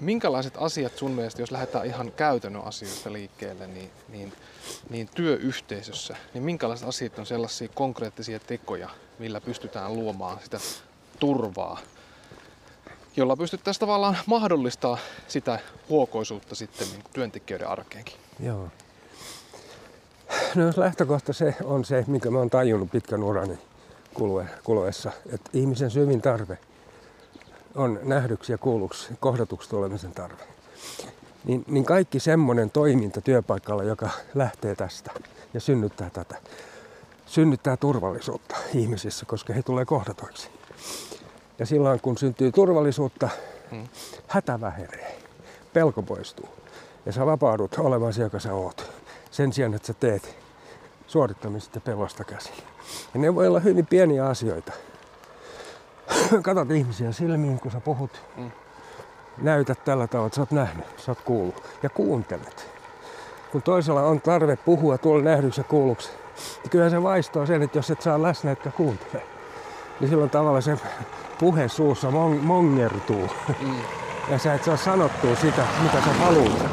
[0.00, 4.32] minkälaiset asiat sun mielestä, jos lähdetään ihan käytännön asioista liikkeelle, niin, niin,
[4.90, 10.58] niin työyhteisössä, niin minkälaiset asiat on sellaisia konkreettisia tekoja, millä pystytään luomaan sitä
[11.18, 11.78] turvaa
[13.16, 15.58] jolla pystyttäisiin tavallaan mahdollistaa sitä
[15.88, 18.14] huokoisuutta sitten niin työntekijöiden arkeenkin.
[18.40, 18.68] Joo.
[20.54, 23.58] No lähtökohta se on se, minkä mä oon tajunnut pitkän urani
[24.64, 26.58] kuluessa, että ihmisen syvin tarve
[27.74, 30.42] on nähdyksi ja kuulluksi, kohdatuksi tulemisen tarve.
[31.44, 35.10] Niin, niin kaikki semmoinen toiminta työpaikalla, joka lähtee tästä
[35.54, 36.36] ja synnyttää tätä,
[37.26, 40.48] synnyttää turvallisuutta ihmisissä, koska he tulee kohdatoiksi.
[41.58, 43.28] Ja silloin kun syntyy turvallisuutta,
[43.70, 43.88] Mm.
[44.28, 45.18] hätä vähenee,
[45.72, 46.48] pelko poistuu
[47.06, 48.90] ja sä vapaudut olemaan se, joka sä oot.
[49.30, 50.36] Sen sijaan, että sä teet
[51.06, 52.54] suorittamista pelosta käsin.
[53.14, 54.72] Ja ne voi olla hyvin pieniä asioita.
[56.42, 58.10] Katot ihmisiä silmiin, kun sä puhut.
[58.36, 58.50] Mm.
[59.38, 61.62] Näytät tällä tavalla, että sä oot nähnyt, sä oot kuullut.
[61.82, 62.70] Ja kuuntelet.
[63.52, 66.10] Kun toisella on tarve puhua tuolla nähdyksi ja kuulluksi,
[66.62, 69.22] niin kyllä se vaistoo sen, että jos et saa läsnä etkä kuuntele,
[70.00, 70.78] niin silloin tavallaan se
[71.38, 73.28] puhe suussa mon- mongertuu.
[73.60, 73.74] Mm.
[74.30, 76.64] Ja sä et saa sanottua sitä, mitä sä haluat.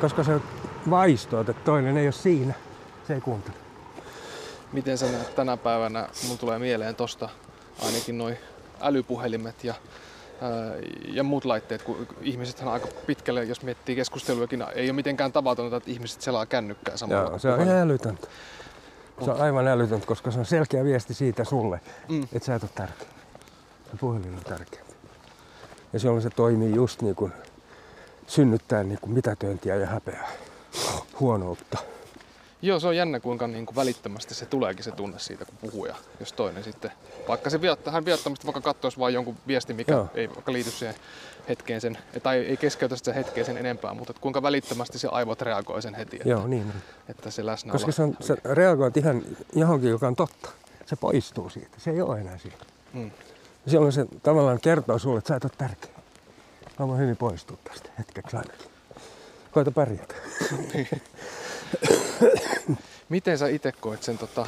[0.00, 0.40] Koska sä
[0.90, 2.54] vaistoat, että toinen ei ole siinä.
[3.06, 3.56] Se ei kuuntele.
[4.72, 7.28] Miten sä näet tänä päivänä, mun tulee mieleen tosta
[7.86, 8.36] ainakin noin
[8.80, 9.74] älypuhelimet ja,
[10.40, 10.50] ää,
[11.12, 15.90] ja muut laitteet, kun ihmisethän aika pitkälle, jos miettii keskusteluakin, ei ole mitenkään tavatonta, että
[15.90, 17.30] ihmiset selaa kännykkää samalla.
[17.30, 18.26] Joo, se on ihan älytöntä.
[19.24, 22.22] Se on aivan älytöntä, koska se on selkeä viesti siitä sulle, Mm.
[22.22, 23.06] että sä et ole tärkeä.
[23.90, 24.80] Se puhelin on tärkeä.
[25.92, 27.32] Ja silloin se toimii just niin kuin
[28.26, 30.28] synnyttää niin kuin mitätöintiä ja häpeää.
[31.20, 31.78] Huonoutta.
[32.62, 35.86] Joo, se on jännä kuinka niin kuin välittömästi se tuleekin se tunne siitä, kun puhuu
[35.86, 36.92] ja jos toinen sitten,
[37.28, 40.08] vaikka se viattaa, hän viattomasti vaikka katsoisi vain jonkun viestin, mikä Joo.
[40.14, 40.94] ei vaikka liity siihen
[41.48, 45.42] hetkeen sen, tai ei keskeytä sitä hetkeen sen enempää, mutta että kuinka välittömästi se aivot
[45.42, 46.72] reagoi sen heti, että, Joo, niin on.
[47.08, 49.22] että se läsnä Koska se on, sä reagoit ihan
[49.54, 50.48] johonkin, joka on totta.
[50.86, 51.76] Se poistuu siitä.
[51.78, 52.56] Se ei ole enää siinä.
[52.92, 53.10] Mm.
[53.66, 55.90] Silloin se tavallaan kertoo sulle, että sä et ole tärkeä.
[56.78, 58.66] Mä voin hyvin poistua tästä hetkeksi ainakin.
[59.50, 60.14] Koita pärjätä.
[63.08, 64.46] Miten sä itse koet sen, tota,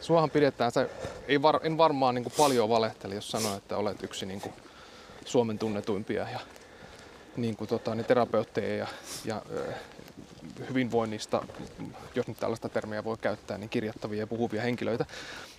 [0.00, 0.88] suohan pidetään, sä,
[1.28, 4.52] ei var, en varmaan niin kuin paljon valehtele, jos sanon, että olet yksi niin kuin
[5.24, 6.40] Suomen tunnetuimpia ja
[7.36, 8.86] niin kuin, tota, niin terapeutteja ja,
[9.24, 9.42] ja
[10.68, 11.44] hyvinvoinnista,
[12.14, 15.06] jos nyt tällaista termiä voi käyttää, niin kirjoittavia ja puhuvia henkilöitä.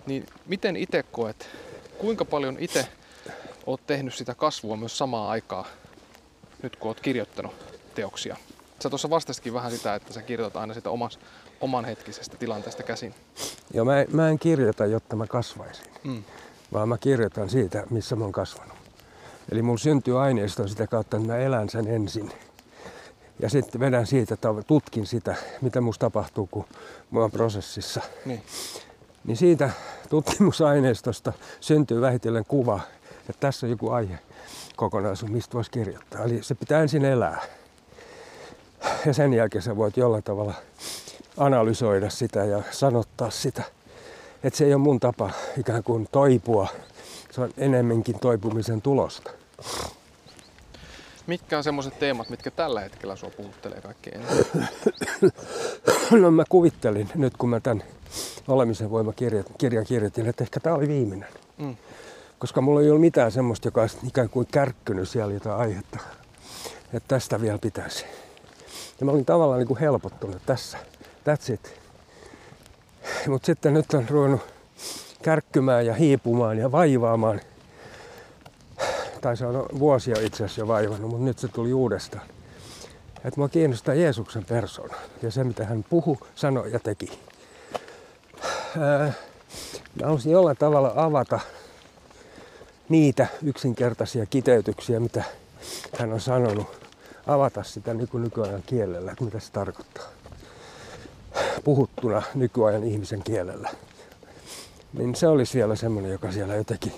[0.05, 1.49] Niin miten itse koet,
[1.97, 2.87] kuinka paljon itse
[3.65, 5.65] oot tehnyt sitä kasvua myös samaan aikaan,
[6.61, 7.55] nyt kun oot kirjoittanut
[7.95, 8.37] teoksia?
[8.83, 11.19] Sä tuossa vastasitkin vähän sitä, että sä kirjoitat aina sitä omas,
[11.61, 13.15] oman hetkisestä tilanteesta käsin.
[13.73, 16.23] Ja mä, en- mä en kirjoita, jotta mä kasvaisin, Mm.
[16.73, 18.73] vaan mä kirjoitan siitä, missä mä oon kasvanut.
[19.51, 22.31] Eli mulla syntyy aineisto sitä kautta, että mä elän sen ensin.
[23.39, 26.65] Ja sitten vedän siitä, tutkin sitä, mitä musta tapahtuu, kun
[27.11, 28.01] mä oon prosessissa.
[28.25, 28.43] Niin.
[29.25, 29.69] Niin siitä
[30.09, 32.79] tutkimusaineistosta syntyy vähitellen kuva,
[33.19, 34.19] että tässä on joku aihe
[34.75, 36.23] kokonaisuus, mistä voisi kirjoittaa.
[36.23, 37.41] Eli se pitää ensin elää.
[39.05, 40.53] Ja sen jälkeen sä voit jollain tavalla
[41.37, 43.63] analysoida sitä ja sanottaa sitä.
[44.43, 46.67] Että se ei ole mun tapa ikään kuin toipua.
[47.31, 49.31] Se on enemmänkin toipumisen tulosta.
[51.27, 54.69] Mitkä on semmoiset teemat, mitkä tällä hetkellä sua puhuttelee kaikkein eniten?
[56.21, 57.83] No mä kuvittelin nyt kun mä tämän
[58.47, 61.29] olemisen voima kirjan, kirjan kirjoitin, että ehkä tämä oli viimeinen.
[61.57, 61.75] Mm.
[62.39, 65.99] Koska mulla ei ollut mitään semmoista, joka olisi ikään kuin kärkkynyt siellä jotain aihetta.
[66.93, 68.05] että tästä vielä pitäisi.
[69.03, 70.77] Ja mä olin tavallaan niin kuin helpottunut tässä.
[71.29, 71.79] That's it.
[73.27, 74.41] Mutta sitten nyt on ruvennut
[75.21, 77.41] kärkkymään ja hiipumaan ja vaivaamaan.
[79.21, 82.25] Tai se on vuosia itse asiassa jo vaivannut, mutta nyt se tuli uudestaan.
[83.15, 87.19] Että mua kiinnostaa Jeesuksen persona ja se, mitä hän puhui, sanoi ja teki.
[89.95, 91.39] Mä haluaisin jollain tavalla avata
[92.89, 95.23] niitä yksinkertaisia kiteytyksiä, mitä
[95.97, 96.82] hän on sanonut.
[97.27, 100.03] Avata sitä niin kuin nykyajan kielellä, että mitä se tarkoittaa.
[101.63, 103.69] Puhuttuna nykyajan ihmisen kielellä.
[104.93, 106.93] Niin se olisi vielä semmoinen, joka siellä jotenkin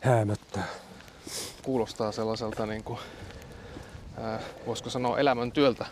[0.00, 0.64] häämöttää.
[1.62, 2.98] Kuulostaa sellaiselta, niin kuin,
[4.20, 5.86] ää, voisiko sanoa elämän työltä.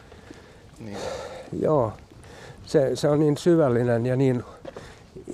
[0.79, 0.99] Niin.
[1.61, 1.93] Joo,
[2.67, 4.45] se, se on niin syvällinen ja niin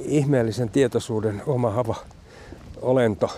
[0.04, 1.94] ihmeellisen tietoisuuden oma hava
[2.82, 3.30] olento,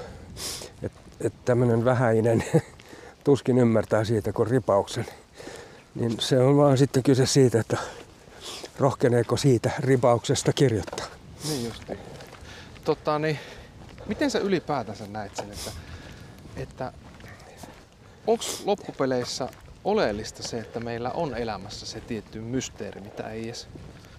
[0.83, 2.45] että et tämmöinen vähäinen
[3.25, 5.07] tuskin ymmärtää siitä kuin ripauksen.
[5.95, 7.77] Niin se on vaan sitten kyse siitä, että
[8.79, 11.07] rohkeneeko siitä ripauksesta kirjoittaa.
[11.49, 11.83] Niin just.
[12.85, 13.39] Tota, niin,
[14.07, 15.71] miten sä ylipäätänsä näet sen, että,
[16.57, 16.93] että
[18.27, 19.49] onko loppupeleissä
[19.85, 23.69] oleellista se, että meillä on elämässä se tietty mysteeri, mitä ei edes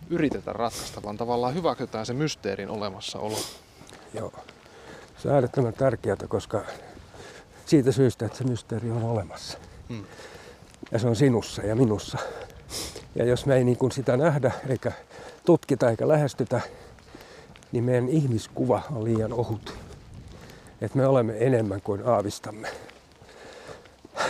[0.09, 3.37] yritetä ratkaista, vaan tavallaan hyväksytään se mysteerin olemassaolo.
[4.13, 4.33] Joo.
[5.17, 6.65] Se on äärettömän tärkeää, koska
[7.65, 9.57] siitä syystä, että se mysteeri on olemassa.
[9.89, 10.05] Hmm.
[10.91, 12.17] Ja se on sinussa ja minussa.
[13.15, 14.91] Ja jos me ei niin kuin sitä nähdä, eikä
[15.45, 16.61] tutkita, eikä lähestytä,
[17.71, 19.73] niin meidän ihmiskuva on liian ohut.
[20.81, 22.67] Että me olemme enemmän kuin aavistamme.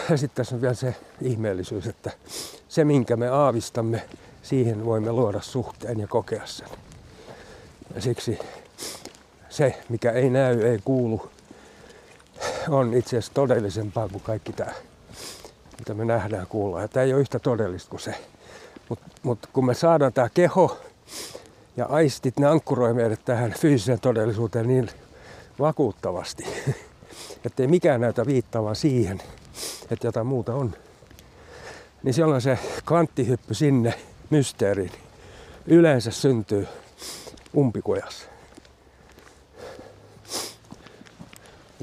[0.10, 2.12] Ja sitten tässä on vielä se ihmeellisyys, että
[2.70, 4.04] se minkä me aavistamme,
[4.44, 6.68] siihen voimme luoda suhteen ja kokea sen.
[7.96, 8.40] Ja siksi
[9.50, 11.32] se, mikä ei näy, ei kuulu,
[12.70, 14.72] on itse asiassa todellisempaa kuin kaikki tämä,
[15.80, 16.88] mitä me nähdään kuulla.
[16.88, 18.16] Tämä ei ole yhtä todellista kuin se.
[18.90, 20.78] Mutta mut kun me saadaan tämä keho
[21.78, 24.90] ja aistit, ne ankkuroi meidät tähän fyysiseen todellisuuteen niin
[25.60, 26.44] vakuuttavasti,
[27.46, 29.22] että ei mikään näytä viittaavan siihen,
[29.92, 30.74] että jotain muuta on.
[32.04, 33.94] Niin silloin se kvanttihyppy sinne
[34.30, 34.92] mysteeriin
[35.68, 36.68] yleensä syntyy
[37.58, 38.33] umpikujassa.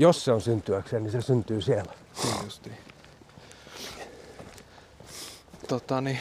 [0.00, 1.92] Jos se on syntyäkseen, niin se syntyy siellä.
[2.24, 2.76] Niin justiin.
[5.68, 6.18] Tota, niin,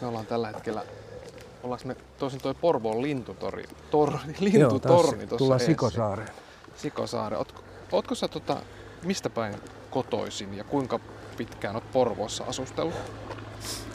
[0.00, 0.84] me ollaan tällä hetkellä,
[1.62, 6.30] ollaanko me toisin toi Porvoon lintutori, tor, lintutorni tuossa Tullaan Sikosaareen.
[6.76, 7.36] Sikosaare.
[7.36, 7.62] Ootko,
[7.92, 8.56] ootko sä tota,
[9.04, 9.54] mistä päin
[9.90, 11.00] kotoisin ja kuinka
[11.36, 12.94] pitkään oot Porvoossa asustellut?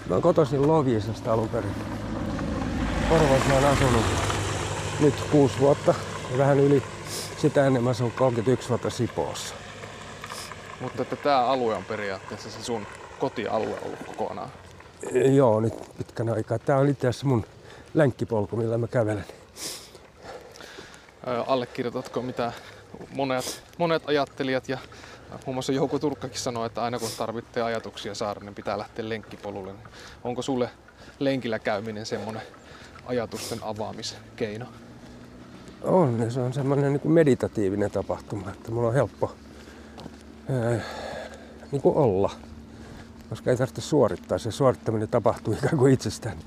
[0.10, 1.76] Mä oon kotoisin Loviisasta alun perin.
[3.10, 4.06] Porvoossa mä oon asunut
[5.00, 5.94] nyt kuusi vuotta
[6.38, 6.84] vähän yli
[7.38, 9.56] sitä ennen mä asun 31 vuotta Sipoossa.
[10.82, 12.88] Mutta että tämä alue on periaatteessa se sun
[13.20, 14.50] kotialue ollut kokonaan.
[15.34, 16.60] Joo, nyt pitkän aikaa.
[16.60, 17.46] Tää on itse asiassa mun
[17.94, 19.26] lenkkipolku, millä mä kävelen.
[21.28, 22.52] Ö, allekirjoitatko mitä
[23.14, 24.78] monet, monet ajattelijat ja
[25.46, 29.74] muun muassa Jouko Turkkakin sanoi, että aina kun tarvitsee ajatuksia saada, niin pitää lähteä lenkkipolulle.
[30.24, 30.70] Onko sulle
[31.20, 32.42] lenkillä käyminen semmoinen
[33.06, 34.66] ajatusten avaamiskeino?
[35.86, 39.36] On, se on semmoinen niin kuin meditatiivinen tapahtuma, että mulla on helppo
[40.50, 40.82] ää,
[41.72, 42.32] niin kuin olla.
[43.30, 46.38] Koska ei tarvitse suorittaa, se suorittaminen tapahtuu ikään kuin itsestään.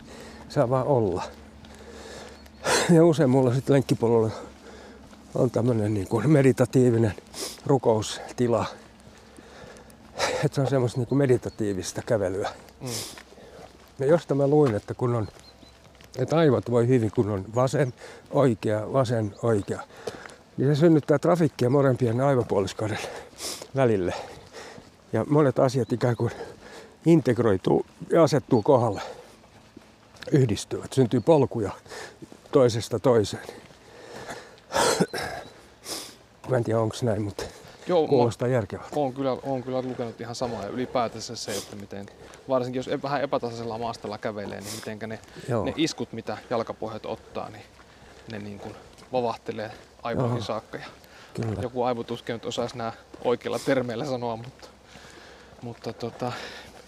[0.48, 1.22] Saa vaan olla.
[2.94, 4.30] Ja usein mulla sitten lenkkipolulla
[5.34, 7.14] on tämmöinen niin kuin meditatiivinen
[7.66, 8.66] rukoustila.
[10.44, 12.50] Että se on semmoista niin kuin meditatiivista kävelyä.
[12.80, 12.88] Mm.
[13.98, 15.28] Ja josta mä luin, että kun on,
[16.18, 17.94] että aivot voi hyvin, kun on vasen,
[18.30, 19.82] oikea, vasen, oikea,
[20.56, 22.98] niin se synnyttää trafikkia molempien aivopuoliskoiden
[23.76, 24.14] välille.
[25.12, 26.32] Ja monet asiat ikään kuin
[27.06, 29.02] integroituu ja asettuu kohdalle,
[30.32, 31.72] yhdistyvät, syntyy polkuja
[32.52, 33.46] toisesta toiseen.
[36.48, 37.44] Mä en tiedä onko näin, mutta
[37.88, 38.90] Joo, kuulostaa järkevältä.
[38.96, 42.06] Olen kyllä, olen kyllä lukenut ihan samaa ja ylipäätänsä se, että miten,
[42.48, 45.64] varsinkin jos e- vähän epätasaisella maastalla kävelee, niin miten ne, Joo.
[45.64, 47.64] ne iskut, mitä jalkapohjat ottaa, niin
[48.32, 48.74] ne niin kuin
[49.12, 49.70] vavahtelee
[50.02, 50.44] aivoihin Joo.
[50.44, 50.78] saakka.
[50.78, 50.84] Ja
[51.34, 51.62] Kyllä.
[51.62, 52.92] joku aivotuskin nyt osaisi nämä
[53.24, 54.68] oikeilla termeillä sanoa, mutta,
[55.62, 56.32] mutta tota,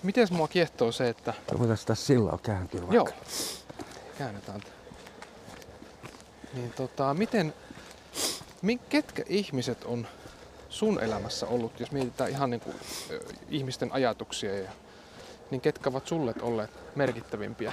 [0.02, 2.94] miten mua kiehtoo se, että Voitaisiin tässä sillä kääntyä vaikka.
[2.94, 3.08] Joo.
[4.18, 4.60] Käännetään.
[4.60, 4.70] tää.
[6.54, 7.54] Niin tota, miten,
[8.62, 10.06] mi, ketkä ihmiset on
[10.70, 12.76] sun elämässä ollut, jos mietitään ihan niin kuin,
[13.48, 14.70] ihmisten ajatuksia, ja,
[15.50, 17.72] niin ketkä ovat sulle olleet merkittävimpiä,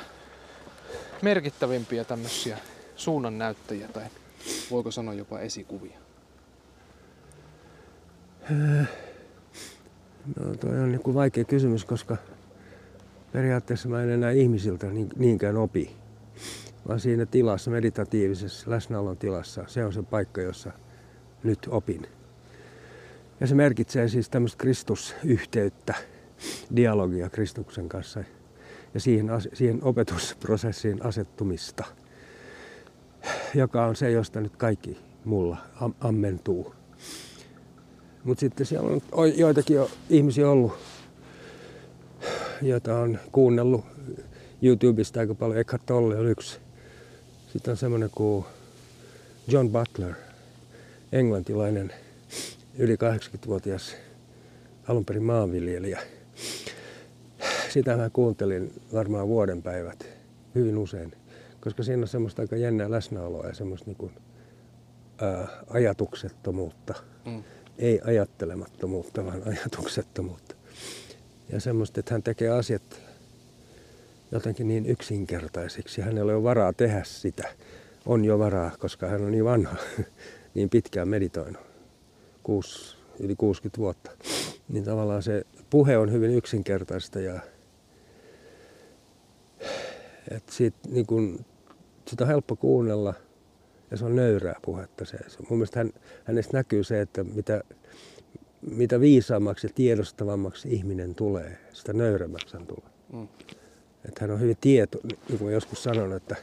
[1.22, 2.58] merkittävimpiä tämmöisiä
[2.96, 4.04] suunnannäyttäjiä tai
[4.72, 5.98] voiko sanoa jopa esikuvia?
[10.36, 12.18] No toi on niin kuin vaikea kysymys, koska
[13.32, 15.96] periaatteessa mä en enää ihmisiltä niinkään opi.
[16.88, 20.72] Vaan siinä tilassa, meditatiivisessa läsnäolon tilassa, se on se paikka, jossa
[21.44, 22.17] nyt opin.
[23.40, 25.94] Ja se merkitsee siis tämmöistä Kristusyhteyttä,
[26.76, 28.24] dialogia Kristuksen kanssa
[28.94, 31.84] ja siihen, siihen opetusprosessiin asettumista,
[33.56, 35.58] joka on se, josta nyt kaikki mulla
[36.00, 36.76] ammentuu.
[38.24, 39.78] Mutta sitten siellä on joitakin
[40.10, 40.74] ihmisiä ollut,
[42.62, 43.86] joita on kuunnellut
[44.62, 45.60] YouTubesta aika paljon.
[45.60, 46.60] Eckhart Tolle on yksi.
[47.54, 48.46] Sitten on semmoinen kuin
[49.48, 50.14] John Butler,
[51.12, 51.94] englantilainen
[52.78, 53.96] yli 80-vuotias
[54.88, 56.00] alun perin maanviljelijä.
[57.70, 60.10] Sitä mä kuuntelin varmaan vuoden päivät
[60.56, 61.14] hyvin usein,
[61.62, 64.14] koska siinä on semmoista aika jännää läsnäoloa ja semmoista niin kuin,
[65.22, 66.94] ää, ajatuksettomuutta.
[67.26, 67.44] Mm.
[67.78, 70.56] Ei ajattelemattomuutta, vaan ajatuksettomuutta.
[71.50, 73.02] Ja semmoista, että hän tekee asiat
[74.32, 76.02] jotenkin niin yksinkertaisiksi.
[76.02, 77.48] Hänellä ole varaa tehdä sitä.
[78.06, 79.76] On jo varaa, koska hän on niin vanha,
[80.56, 81.67] niin pitkään meditoinut.
[82.48, 84.12] Kuusi, yli 60 vuotta.
[84.70, 87.40] Niin tavallaan se puhe on hyvin yksinkertaista ja
[90.32, 91.46] että siitä, niin kun,
[92.08, 93.14] sitä on helppo kuunnella
[93.92, 95.06] ja se on nöyrää puhetta.
[95.06, 95.92] Se, se, mun mielestä hän,
[96.24, 97.62] hänestä näkyy se, että mitä,
[98.62, 102.92] mitä viisaammaksi ja tiedostavammaksi ihminen tulee, sitä nöyremmäksi hän tulee.
[103.14, 103.28] Mm.
[104.06, 106.36] Että hän on hyvin tieto, niin kuin joskus sanon, että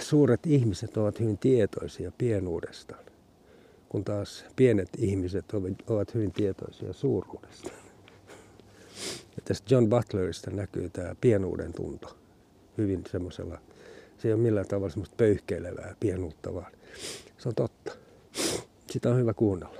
[0.00, 3.04] suuret ihmiset ovat hyvin tietoisia pienuudestaan,
[3.92, 5.44] kun taas pienet ihmiset
[5.86, 7.76] ovat hyvin tietoisia suuruudestaan.
[9.36, 12.16] Ja tästä John Butlerista näkyy tämä pienuuden tunto
[12.78, 13.58] hyvin semmoisella,
[14.18, 16.72] se ei ole millään tavalla semmoista pöyhkeilevää pienuutta, vaan
[17.38, 17.92] se on totta.
[18.90, 19.76] Sitä on hyvä kuunnella.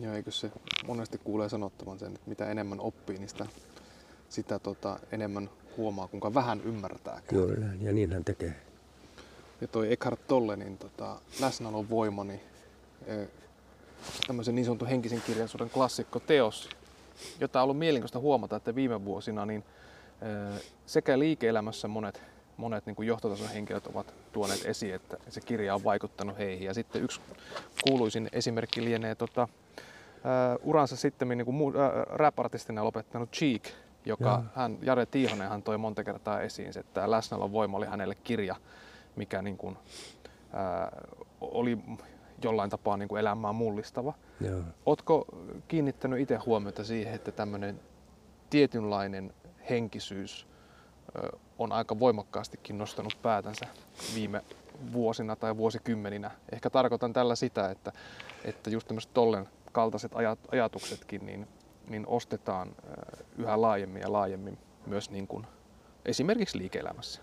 [0.00, 0.50] Ja eikö se
[0.86, 3.46] monesti kuulee sanottavan sen, että mitä enemmän oppii, niin sitä,
[4.28, 7.22] sitä tota, enemmän huomaa, kuinka vähän ymmärtää.
[7.58, 8.54] Näin, ja niin hän tekee.
[9.60, 12.40] Ja toi Eckhart Tolle, niin tota, läsnäolon voima, niin
[14.26, 16.68] tämmöisen niin sanotun henkisen kirjallisuuden klassikko teos,
[17.40, 19.64] jota on ollut mielenkiintoista huomata, että viime vuosina niin
[20.86, 22.22] sekä liike-elämässä monet,
[22.56, 26.66] monet niin kuin johtotason henkilöt ovat tuoneet esiin, että se kirja on vaikuttanut heihin.
[26.66, 27.20] Ja sitten yksi
[27.84, 31.74] kuuluisin esimerkki lienee tota, uh, uransa sitten niin kuin uh,
[32.06, 33.62] rap-artistina lopettanut Cheek,
[34.04, 34.44] joka Jaa.
[34.54, 38.56] hän, Jare Tiihonen hän toi monta kertaa esiin, että tämä läsnäolon voima oli hänelle kirja,
[39.16, 39.76] mikä niin kuin,
[40.52, 41.02] ää,
[41.40, 41.78] oli
[42.44, 44.12] jollain tapaa niin kuin elämää mullistava.
[44.40, 44.60] Joo.
[44.86, 45.24] Ootko
[45.68, 47.80] kiinnittänyt itse huomiota siihen, että tämmöinen
[48.50, 49.34] tietynlainen
[49.70, 50.46] henkisyys
[51.58, 53.66] on aika voimakkaastikin nostanut päätänsä
[54.14, 54.42] viime
[54.92, 56.30] vuosina tai vuosikymmeninä.
[56.52, 57.92] Ehkä tarkoitan tällä sitä, että,
[58.44, 61.48] että just tämmöiset tollen kaltaiset ajat, ajatuksetkin, niin
[61.88, 62.76] niin ostetaan
[63.38, 65.46] yhä laajemmin ja laajemmin myös niin kuin
[66.04, 67.20] esimerkiksi liike-elämässä.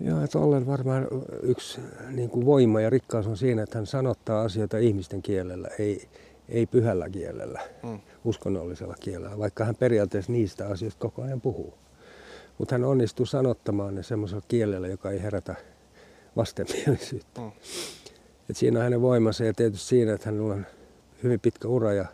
[0.00, 1.08] Joo, että Ollen varmaan
[1.42, 1.80] yksi
[2.10, 6.08] niin kuin voima ja rikkaus on siinä, että hän sanottaa asioita ihmisten kielellä, ei,
[6.48, 8.00] ei pyhällä kielellä, mm.
[8.24, 11.74] uskonnollisella kielellä, vaikka hän periaatteessa niistä asioista koko ajan puhuu.
[12.58, 15.54] Mutta hän onnistuu sanottamaan ne semmoisella kielellä, joka ei herätä
[16.36, 17.40] vastenmielisyyttä.
[17.40, 17.52] Mm.
[18.50, 20.66] Et siinä on hänen voimansa ja tietysti siinä, että hänellä on
[21.22, 22.06] hyvin pitkä ura ja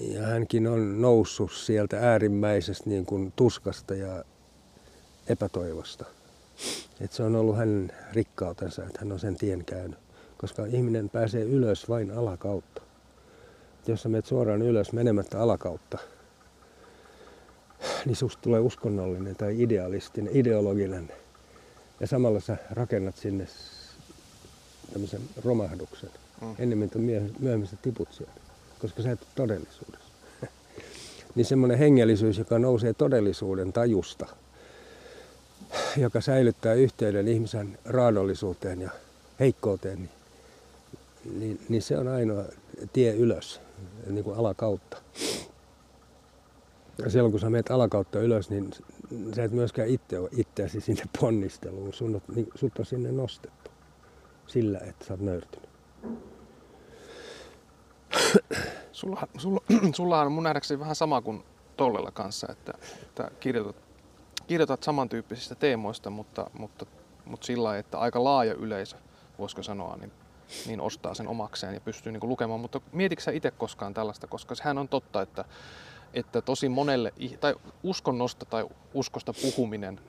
[0.00, 4.24] ja hänkin on noussut sieltä äärimmäisestä niin kuin tuskasta ja
[5.28, 6.04] epätoivosta.
[7.00, 9.98] Et se on ollut hänen rikkautensa, että hän on sen tien käynyt.
[10.38, 12.82] Koska ihminen pääsee ylös vain alakautta.
[13.80, 15.98] Et jos sä menet suoraan ylös menemättä alakautta,
[18.06, 21.12] niin susta tulee uskonnollinen tai idealistinen, ideologinen.
[22.00, 23.46] Ja samalla sä rakennat sinne
[24.92, 26.10] tämmöisen romahduksen.
[26.40, 26.54] Mm.
[26.58, 26.90] Ennemmin
[27.38, 30.12] myöhemmin sä tiput sieltä koska sä et ole todellisuudessa.
[31.34, 34.26] niin semmoinen hengellisyys, joka nousee todellisuuden tajusta,
[35.96, 38.90] joka säilyttää yhteyden ihmisen raadollisuuteen ja
[39.40, 40.10] heikkouteen, niin,
[41.38, 42.44] niin, niin se on ainoa
[42.92, 43.60] tie ylös,
[44.06, 44.96] niin kuin alakautta.
[46.98, 48.70] Ja silloin kun sä menet alakautta ylös, niin
[49.36, 51.92] sä et myöskään itse ole itseäsi sinne ponnisteluun.
[51.92, 53.70] Sun, niin, sut on sinne nostettu
[54.46, 55.68] sillä, että sä oot nöyrtynyt.
[58.92, 59.60] Sulla, sulla,
[59.92, 61.42] sulla on mun nähdäkseni vähän sama kuin
[61.76, 63.76] Tollella kanssa, että, että kirjoitat,
[64.48, 66.86] kirjoitat samantyyppisistä teemoista, mutta, mutta,
[67.24, 68.96] mutta sillä lailla, että aika laaja yleisö,
[69.38, 70.12] voisiko sanoa, niin,
[70.66, 72.60] niin ostaa sen omakseen ja pystyy niin lukemaan.
[72.60, 75.44] Mutta mietitkö sä itse koskaan tällaista, koska sehän on totta, että,
[76.14, 80.00] että tosi monelle, tai uskonnosta tai uskosta puhuminen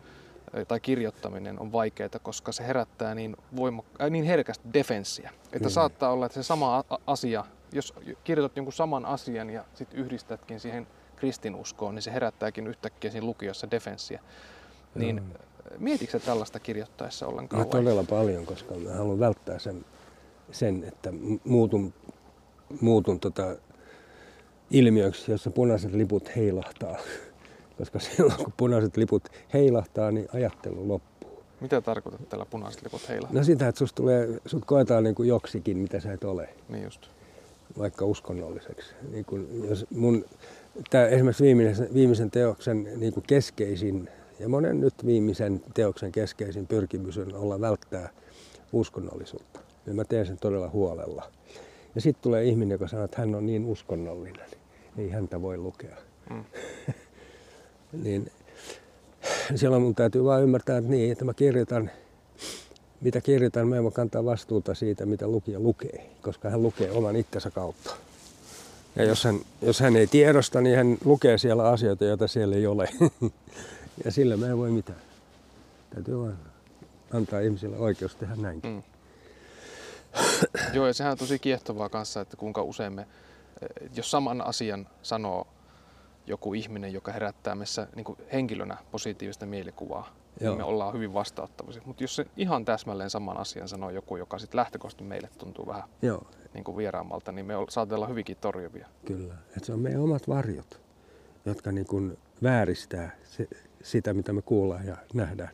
[0.68, 5.32] tai kirjoittaminen on vaikeaa, koska se herättää niin, voimak- äh, niin herkästi defenssiä.
[5.54, 5.74] Että mm.
[5.74, 10.88] saattaa olla, että se sama asia jos kirjoitat jonkun saman asian ja sitten yhdistätkin siihen
[11.20, 14.22] kristinuskoon, niin se herättääkin yhtäkkiä siinä lukijossa defenssiä.
[14.96, 15.30] Niin mm.
[15.78, 17.62] mietitkö tällaista kirjoittaessa ollenkaan?
[17.62, 19.86] Mä todella paljon, koska mä haluan välttää sen,
[20.52, 21.14] sen että
[21.44, 21.94] muutun,
[22.82, 23.56] muutun tota
[24.72, 26.98] ilmiöksi, jossa punaiset liput heilahtaa.
[27.78, 31.44] Koska silloin kun punaiset liput heilahtaa, niin ajattelu loppuu.
[31.62, 33.40] Mitä tarkoitat tällä punaiset liput heilahtaa?
[33.40, 36.50] No sitä, että sust, tulee, sut koetaan niin kuin joksikin, mitä sä et ole.
[36.70, 37.08] Niin just.
[37.78, 38.94] Vaikka uskonnolliseksi.
[39.12, 40.26] Niin kuin, jos mun,
[40.90, 44.10] tää esimerkiksi viimeisen, viimeisen teoksen niin kuin keskeisin
[44.40, 48.10] ja monen nyt viimeisen teoksen keskeisin pyrkimys on olla välttää
[48.74, 49.60] uskonnollisuutta.
[49.86, 51.32] Ja mä teen sen todella huolella.
[51.96, 54.48] Ja sitten tulee ihminen, joka sanoo, että hän on niin uskonnollinen.
[54.98, 55.98] Ei häntä voi lukea.
[56.30, 56.44] Mm.
[58.04, 58.32] niin
[59.56, 61.92] silloin mun täytyy vaan ymmärtää, että niin, että mä kirjoitan,
[63.02, 67.16] mitä kirjoitan, mä en voi kantaa vastuuta siitä, mitä lukija lukee, koska hän lukee oman
[67.16, 67.96] itsensä kautta.
[68.96, 72.68] Ja jos hän, jos hän ei tiedosta, niin hän lukee siellä asioita, joita siellä ei
[72.68, 72.90] ole.
[74.06, 75.00] ja sillä mä en voi mitään.
[75.94, 76.40] Täytyy vaan
[77.14, 78.72] antaa ihmisille oikeus tehdä näinkin.
[78.72, 78.84] Mm.
[80.74, 84.88] Joo, ja sehän on tosi kiehtovaa kanssa, että kuinka usein me, eh, jos saman asian
[85.02, 85.48] sanoo
[86.28, 90.54] joku ihminen, joka herättää meissä niin henkilönä positiivista mielikuvaa, Joo.
[90.54, 91.82] niin me ollaan hyvin vastauttavisia.
[91.86, 95.84] Mutta jos se ihan täsmälleen saman asian sanoo joku, joka sitten lähtökohtaisesti meille tuntuu vähän
[96.02, 96.28] Joo.
[96.54, 98.88] Niin kuin vieraammalta, niin me saatetaan olla hyvinkin torjuvia.
[99.06, 100.80] Kyllä, että se on meidän omat varjot,
[101.46, 103.48] jotka niin kuin vääristää se,
[103.84, 105.50] sitä, mitä me kuullaan ja nähdään.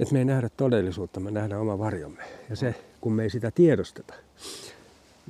[0.00, 2.22] Että me ei nähdä todellisuutta, me nähdään oma varjomme.
[2.50, 4.14] Ja se, kun me ei sitä tiedosteta,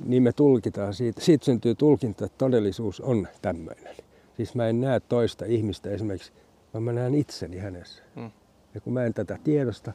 [0.05, 1.21] niin me tulkitaan siitä.
[1.21, 3.95] Siitä syntyy tulkinta, että todellisuus on tämmöinen.
[4.37, 6.31] Siis mä en näe toista ihmistä esimerkiksi,
[6.75, 8.03] vaan mä näen itseni hänessä.
[8.15, 8.31] Mm.
[8.73, 9.93] Ja kun mä en tätä tiedosta,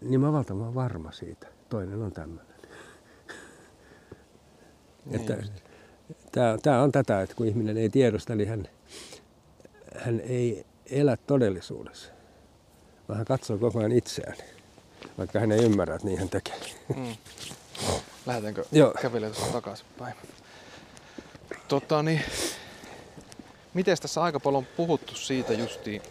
[0.00, 1.46] niin mä valtavan varma siitä.
[1.68, 2.54] Toinen on tämmöinen.
[5.04, 8.68] Niin että, tämä on tätä, että kun ihminen ei tiedosta, niin hän,
[9.96, 12.12] hän ei elä todellisuudessa,
[13.08, 14.36] vaan hän katsoo koko ajan itseään,
[15.18, 16.56] vaikka hän ei ymmärrä, että niin hän tekee.
[16.96, 17.16] Mm.
[18.26, 18.94] Lähdetäänkö Joo.
[19.02, 20.14] kävelemään takaisinpäin?
[21.68, 22.20] Tota, niin,
[23.74, 26.02] miten tässä aika paljon on puhuttu siitä justiin,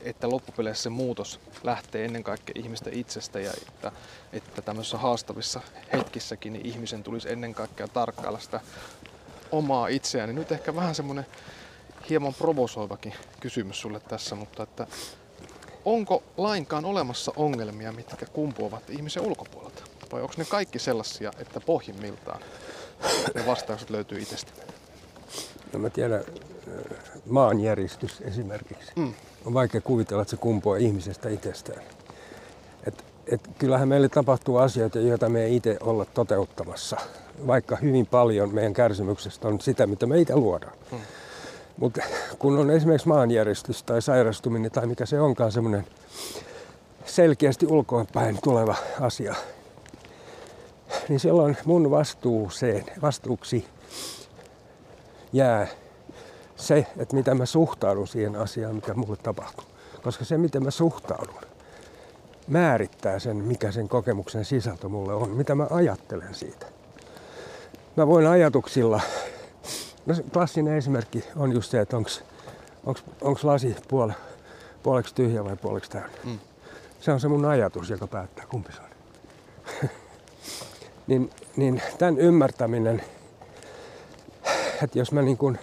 [0.00, 3.92] että loppupeleissä se muutos lähtee ennen kaikkea ihmistä itsestä ja että,
[4.32, 5.60] että tämmöisissä haastavissa
[5.92, 8.60] hetkissäkin niin ihmisen tulisi ennen kaikkea tarkkailla sitä
[9.52, 10.28] omaa itseään.
[10.28, 11.26] Niin nyt ehkä vähän semmoinen
[12.10, 14.86] hieman provosoivakin kysymys sulle tässä, mutta että
[15.84, 19.82] onko lainkaan olemassa ongelmia, mitkä kumpuavat ihmisen ulkopuolelta?
[20.12, 22.40] Vai onko ne kaikki sellaisia, että pohjimmiltaan
[23.34, 24.52] ne vastaukset löytyy itsestä?
[25.72, 26.74] No mä tiedän, äh,
[27.26, 28.92] maanjäristys esimerkiksi.
[28.96, 29.12] Mm.
[29.44, 31.82] On vaikea kuvitella, että se kumpuaa ihmisestä itsestään.
[32.86, 36.96] Et, et kyllähän meille tapahtuu asioita, joita me ei itse olla toteuttamassa.
[37.46, 40.76] Vaikka hyvin paljon meidän kärsimyksestä on sitä, mitä me itse luodaan.
[40.92, 40.98] Mm.
[41.76, 42.02] Mutta
[42.38, 45.86] kun on esimerkiksi maanjäristys tai sairastuminen tai mikä se onkaan semmoinen
[47.04, 49.34] selkeästi ulkoinpäin tuleva asia,
[51.08, 53.66] niin silloin mun vastuuseen, vastuuksi
[55.32, 55.66] jää
[56.56, 59.66] se, että mitä mä suhtaudun siihen asiaan, mikä mulle tapahtuu.
[60.02, 61.40] Koska se, miten mä suhtaudun,
[62.48, 66.66] määrittää sen, mikä sen kokemuksen sisältö mulle on, mitä mä ajattelen siitä.
[67.96, 69.00] Mä voin ajatuksilla,
[70.06, 71.96] no klassinen esimerkki on just se, että
[73.20, 74.14] onko lasi puole,
[74.82, 76.10] puoleksi tyhjä vai puoleksi täynnä.
[76.24, 76.38] Mm.
[77.00, 78.88] Se on se mun ajatus, joka päättää kumpi se on.
[81.06, 83.02] niin, niin tämän ymmärtäminen,
[84.84, 85.58] että jos mä niin kuin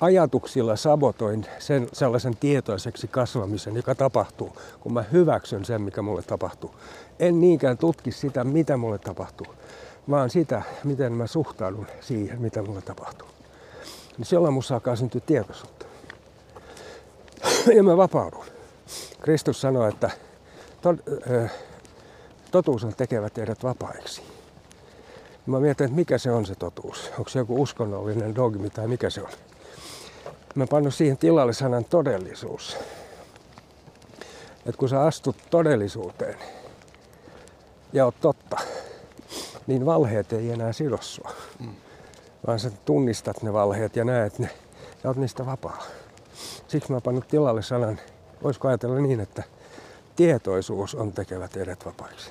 [0.00, 6.74] ajatuksilla sabotoin sen sellaisen tietoiseksi kasvamisen, joka tapahtuu, kun mä hyväksyn sen, mikä mulle tapahtuu.
[7.18, 9.46] En niinkään tutki sitä, mitä mulle tapahtuu,
[10.10, 13.28] vaan sitä, miten mä suhtaudun siihen, mitä mulle tapahtuu.
[14.18, 15.86] Niin silloin musta alkaa syntyä tietoisuutta.
[17.76, 18.44] Ja mä vapaudun.
[19.20, 20.10] Kristus sanoi, että
[22.50, 24.22] totuus on tekevä teidät vapaiksi.
[25.46, 27.10] Mä mietin, että mikä se on se totuus.
[27.18, 29.30] Onko se joku uskonnollinen dogmi tai mikä se on.
[30.54, 32.76] Mä pannut siihen tilalle sanan todellisuus.
[34.66, 36.38] Että kun sä astut todellisuuteen
[37.92, 38.56] ja oot totta,
[39.66, 41.30] niin valheet ei enää sido sua.
[41.60, 41.74] Mm.
[42.46, 44.50] Vaan sä tunnistat ne valheet ja näet ne
[45.04, 45.82] ja oot niistä vapaa.
[46.68, 48.00] Siksi mä pannut tilalle sanan,
[48.42, 49.42] voisiko ajatella niin, että
[50.16, 52.30] tietoisuus on tekevä teidät vapaiksi.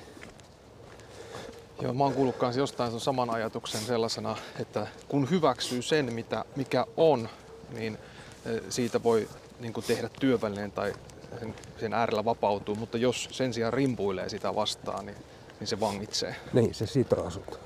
[1.84, 6.44] Joo, mä oon kuullut kanssa jostain sen saman ajatuksen sellaisena, että kun hyväksyy sen, mitä,
[6.56, 7.28] mikä on,
[7.72, 7.98] niin
[8.46, 9.28] e, siitä voi
[9.60, 10.92] niin tehdä työvälineen tai
[11.40, 15.16] sen, sen äärellä vapautuu, mutta jos sen sijaan rimpuilee sitä vastaan, niin
[15.60, 16.36] niin se vangitsee.
[16.52, 17.60] Niin, se sitoo sut.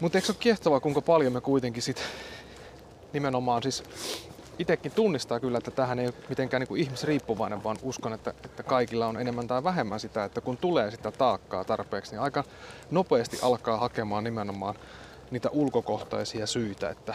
[0.00, 2.02] Mutta eikö se ole kiehtovaa, kuinka paljon me kuitenkin sit
[3.12, 3.82] nimenomaan siis
[4.62, 8.62] itsekin tunnistaa kyllä, että tähän ei ole mitenkään niin kuin ihmisriippuvainen, vaan uskon, että, että
[8.62, 12.44] kaikilla on enemmän tai vähemmän sitä, että kun tulee sitä taakkaa tarpeeksi, niin aika
[12.90, 14.74] nopeasti alkaa hakemaan nimenomaan
[15.30, 17.14] niitä ulkokohtaisia syitä, että,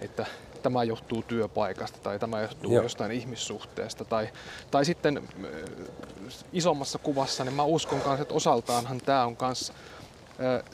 [0.00, 0.26] että
[0.62, 2.82] tämä johtuu työpaikasta tai tämä johtuu Joo.
[2.82, 4.04] jostain ihmissuhteesta.
[4.04, 4.28] Tai,
[4.70, 5.50] tai sitten äh,
[6.52, 9.72] isommassa kuvassa, niin mä uskon kanssa, että osaltaanhan tämä on myös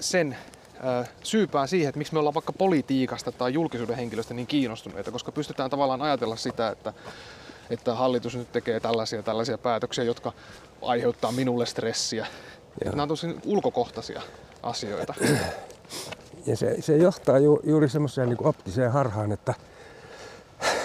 [0.00, 0.61] sen äh,
[1.22, 5.70] syypää siihen, että miksi me ollaan vaikka politiikasta tai julkisuuden henkilöstä niin kiinnostuneita, koska pystytään
[5.70, 6.92] tavallaan ajatella sitä, että,
[7.70, 10.32] että hallitus nyt tekee tällaisia tällaisia päätöksiä, jotka
[10.82, 12.26] aiheuttaa minulle stressiä.
[12.80, 14.22] Että nämä on tosi ulkokohtaisia
[14.62, 15.14] asioita.
[16.46, 19.54] Ja se, se johtaa ju, juuri semmoiseen niin optiseen harhaan, että,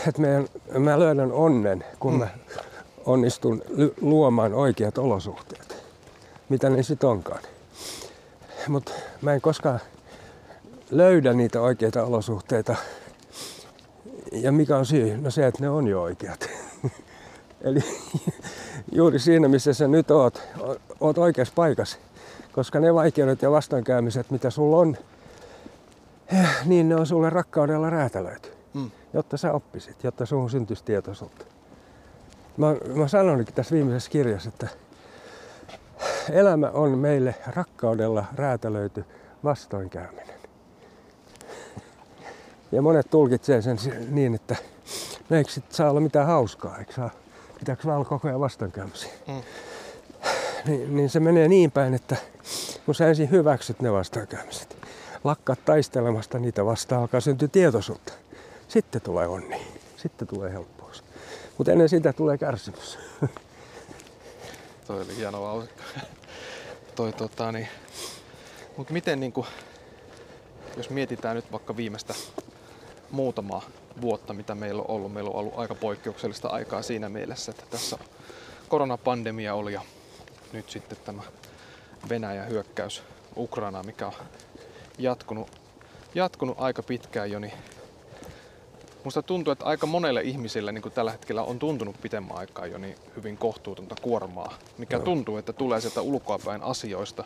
[0.08, 0.48] että meidän,
[0.80, 2.28] mä löydän onnen, kun mä
[3.06, 5.84] onnistun ly- luomaan oikeat olosuhteet.
[6.50, 7.42] Mitä ne sitten onkaan.
[8.70, 8.92] Mutta
[9.22, 9.80] mä en koskaan
[10.92, 12.76] löydä niitä oikeita olosuhteita.
[14.32, 15.18] Ja mikä on syy?
[15.18, 16.50] No se, että ne on jo oikeat.
[17.62, 17.80] Eli
[18.92, 20.42] juuri siinä, missä sä nyt oot,
[21.00, 21.98] oot oikeassa paikassa.
[22.52, 24.98] Koska ne vaikeudet ja vastoinkäymiset, mitä sulla on,
[26.66, 28.92] niin ne on sulle rakkaudella räätälöity, Mm.
[29.14, 31.46] jotta sä oppisit, jotta suhun syntyisi tietoisuutta.
[32.58, 34.68] Mä, mä sanoinkin tässä viimeisessä kirjassa, että
[36.30, 39.06] elämä on meille rakkaudella räätälöity
[39.44, 40.38] vastoinkäyminen.
[42.72, 43.78] Ja monet tulkitsee sen
[44.10, 44.56] niin, että
[45.30, 47.10] no eikö sit saa olla mitään hauskaa, eikö saa,
[47.60, 49.12] pitääkö vaan olla koko ajan vastoinkäymisiä.
[49.28, 49.42] Mm.
[50.66, 52.16] Niin, niin se menee niin päin, että
[52.86, 54.78] kun sä ensin hyväksyt ne vastoinkäymiset,
[55.24, 58.14] lakkaat taistelemasta niitä vastaan, alkaa syntyä tietoisuutta.
[58.68, 59.62] Sitten tulee onni,
[59.98, 61.04] sitten tulee helppous.
[61.58, 63.00] Mutta ennen sitä tulee kärsimys.
[64.88, 65.70] Toi oli hieno lause.
[66.96, 67.68] Toi, tota, niin.
[68.78, 69.46] Mut miten niinku,
[70.78, 72.14] jos mietitään nyt vaikka viimeistä
[73.12, 73.62] muutamaa
[74.02, 75.14] vuotta, mitä meillä on ollut.
[75.14, 77.98] Meillä on ollut aika poikkeuksellista aikaa siinä mielessä, että tässä
[78.70, 79.82] koronapandemia oli ja
[80.54, 81.24] nyt sitten tämä
[82.10, 83.04] Venäjän hyökkäys
[83.38, 84.14] Ukrainaan, mikä on
[84.98, 85.52] jatkunut,
[86.16, 87.54] jatkunut aika pitkään jo, niin
[89.04, 92.78] Musta tuntuu, että aika monelle ihmiselle niin kuin tällä hetkellä on tuntunut pitemmän aikaa jo
[92.78, 95.06] niin hyvin kohtuutonta kuormaa, mikä Joo.
[95.06, 97.24] tuntuu, että tulee sieltä ulkoapäin asioista,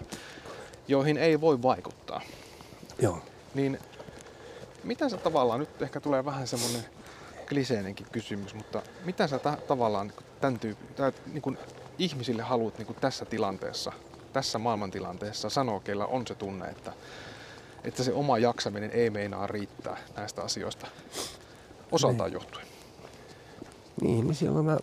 [0.87, 2.21] joihin ei voi vaikuttaa.
[2.99, 3.21] Joo.
[3.53, 3.79] Niin
[4.83, 6.85] mitä sä tavallaan, nyt ehkä tulee vähän semmonen
[7.49, 11.57] kliseinenkin kysymys, mutta mitä sä ta- tavallaan tämän tyyppi, tai, niin kuin
[11.99, 13.91] ihmisille haluat niin kuin tässä tilanteessa,
[14.33, 16.93] tässä maailmantilanteessa sanoa, keillä on se tunne, että,
[17.83, 20.87] että se oma jaksaminen ei meinaa riittää näistä asioista
[21.91, 22.65] osaltaan johtuen.
[24.01, 24.77] Niin, niin silloin mä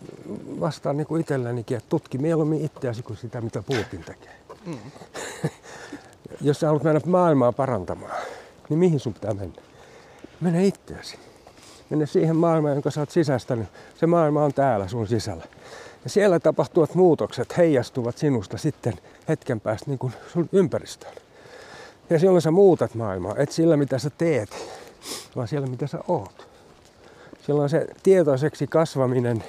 [0.59, 4.35] vastaan niin kuin itsellänikin, että tutki mieluummin itseäsi kuin sitä, mitä Putin tekee.
[4.65, 4.77] Mm.
[6.41, 8.15] Jos sä haluat mennä maailmaa parantamaan,
[8.69, 9.61] niin mihin sun pitää mennä?
[10.41, 11.19] Mene itseäsi.
[11.89, 13.67] Mene siihen maailmaan, jonka sä oot sisäistänyt.
[13.99, 15.43] Se maailma on täällä sun sisällä.
[16.03, 18.93] Ja siellä tapahtuvat muutokset heijastuvat sinusta sitten
[19.27, 21.15] hetken päästä niin kuin sun ympäristöön.
[22.09, 24.49] Ja silloin sä muutat maailmaa, et sillä mitä sä teet,
[25.35, 26.48] vaan siellä mitä sä oot.
[27.49, 29.43] Silloin se tietoiseksi kasvaminen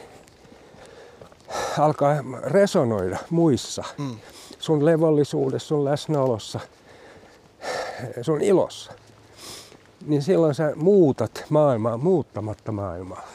[1.79, 3.85] alkaa resonoida muissa.
[3.99, 4.17] Mm.
[4.59, 6.61] Sun levollisuudessa, sun läsnäolossa,
[8.23, 8.93] sun ilossa.
[10.07, 13.29] Niin silloin sä muutat maailmaa muuttamatta maailmaa.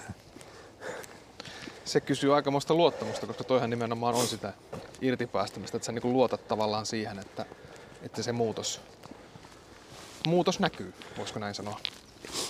[1.85, 4.53] Se kysyy aikamoista luottamusta, koska toihan nimenomaan on sitä
[5.01, 7.45] irtipäästämistä, että sä niin luotat tavallaan siihen, että,
[8.03, 8.81] että se muutos,
[10.27, 11.79] muutos näkyy, voisiko näin sanoa.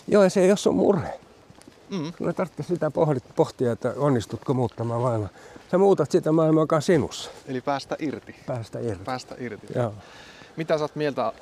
[0.07, 1.19] Joo, ja se ei ole sun murhe.
[1.89, 2.13] Mm.
[2.17, 5.29] Sulla ei tarvitse sitä pohdit, pohtia, että onnistutko muuttamaan maailmaa.
[5.71, 7.29] Sä muutat sitä maailmaa, joka on sinussa.
[7.45, 8.35] Eli päästä irti.
[8.45, 9.03] Päästä irti.
[9.03, 9.67] Päästä irti.
[9.75, 9.93] Joo.
[10.55, 11.33] Mitä sä oot mieltä,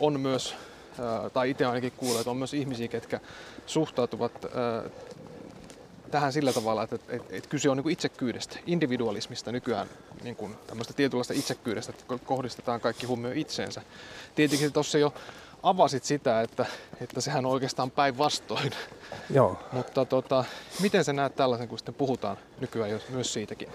[0.00, 0.54] on myös,
[1.32, 3.20] tai itse ainakin kuulee, että on myös ihmisiä, ketkä
[3.66, 4.32] suhtautuvat
[6.10, 9.88] tähän sillä tavalla, että, että, että, että kyse on niin itsekyydestä, individualismista nykyään,
[10.22, 13.82] niin kuin tämmöistä tietynlaista itsekyydestä, että ko- kohdistetaan kaikki huomio itseensä.
[14.34, 15.14] Tietenkin tuossa jo
[15.64, 16.66] avasit sitä, että,
[17.00, 18.72] että sehän on oikeastaan päinvastoin,
[19.30, 19.58] Joo.
[19.72, 20.44] mutta tota,
[20.80, 23.68] miten sä näet tällaisen, kun sitten puhutaan nykyään jo myös siitäkin?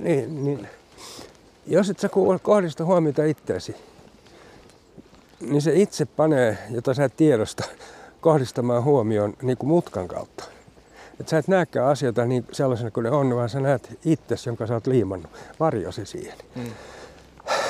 [0.00, 0.68] Niin, niin.
[1.66, 2.08] Jos et sä
[2.42, 3.76] kohdista huomiota itseesi,
[5.40, 7.64] niin se itse panee, jota sä et tiedosta,
[8.20, 10.44] kohdistamaan huomioon niin kuin mutkan kautta.
[11.20, 14.66] Et sä et näekään asioita niin sellaisena kuin ne on, vaan sä näet itsesi, jonka
[14.66, 16.38] sä oot liimannut, varjosi siihen.
[16.54, 16.70] Mm.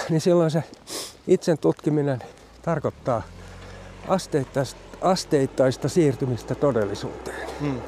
[0.11, 0.63] Niin silloin se
[1.27, 2.23] itsen tutkiminen
[2.63, 3.23] tarkoittaa
[4.09, 7.81] asteittaista, asteittaista siirtymistä todellisuuteen Mm.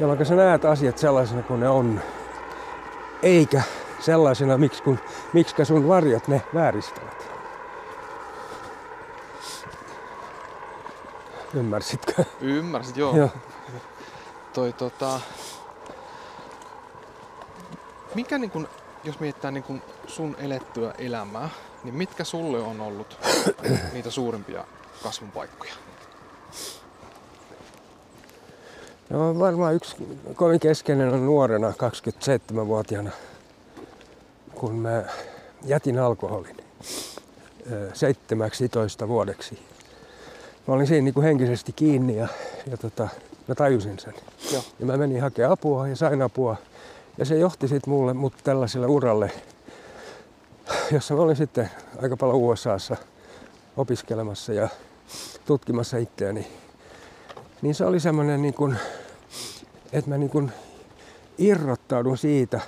[0.00, 2.00] jolloin sä näet asiat sellaisena kuin ne on,
[3.22, 3.62] eikä
[4.00, 4.98] sellaisena, miksi, kun,
[5.32, 7.28] miksi sun varjot ne vääristävät.
[11.54, 12.24] Ymmärsitkö?
[12.40, 13.16] Ymmärsit, joo.
[13.16, 13.30] Joo.
[14.52, 15.20] Toi, tota,
[18.14, 18.68] mikä niin kun,
[19.04, 21.48] jos mietitään niin kun sun elettyä elämää,
[21.84, 23.18] niin mitkä sulle on ollut
[23.92, 24.64] niitä suurimpia
[25.02, 25.72] kasvun paikkoja?
[29.10, 29.96] No varmaan yksi
[30.34, 33.10] kovin keskeinen on nuorena, 27-vuotiaana,
[34.54, 35.04] kun mä
[35.64, 36.56] jätin alkoholin
[37.72, 39.58] ö, 17 vuodeksi.
[40.66, 42.28] Mä olin siinä niin kuin henkisesti kiinni ja,
[42.70, 43.08] ja tota,
[43.48, 44.14] mä tajusin sen.
[44.52, 44.62] Joo.
[44.80, 46.56] Ja mä menin hakemaan apua ja sain apua.
[47.18, 49.30] Ja se johti sitten mulle mut tällaiselle uralle,
[50.92, 51.70] jossa mä olin sitten
[52.02, 52.96] aika paljon USAssa
[53.76, 54.68] opiskelemassa ja
[55.46, 56.46] tutkimassa itseäni.
[57.62, 58.76] Niin se oli semmoinen, niin kuin,
[59.92, 60.52] että mä niin kuin
[61.38, 62.60] irrottaudun siitä,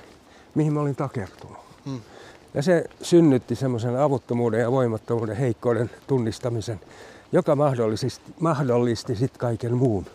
[0.54, 1.58] mihin mä olin takertunut.
[1.84, 2.00] Mm.
[2.54, 6.80] Ja se synnytti semmoisen avuttomuuden ja voimattomuuden heikkouden tunnistamisen,
[7.32, 8.08] joka mahdollisti,
[8.40, 10.06] mahdollisti sitten kaiken muun.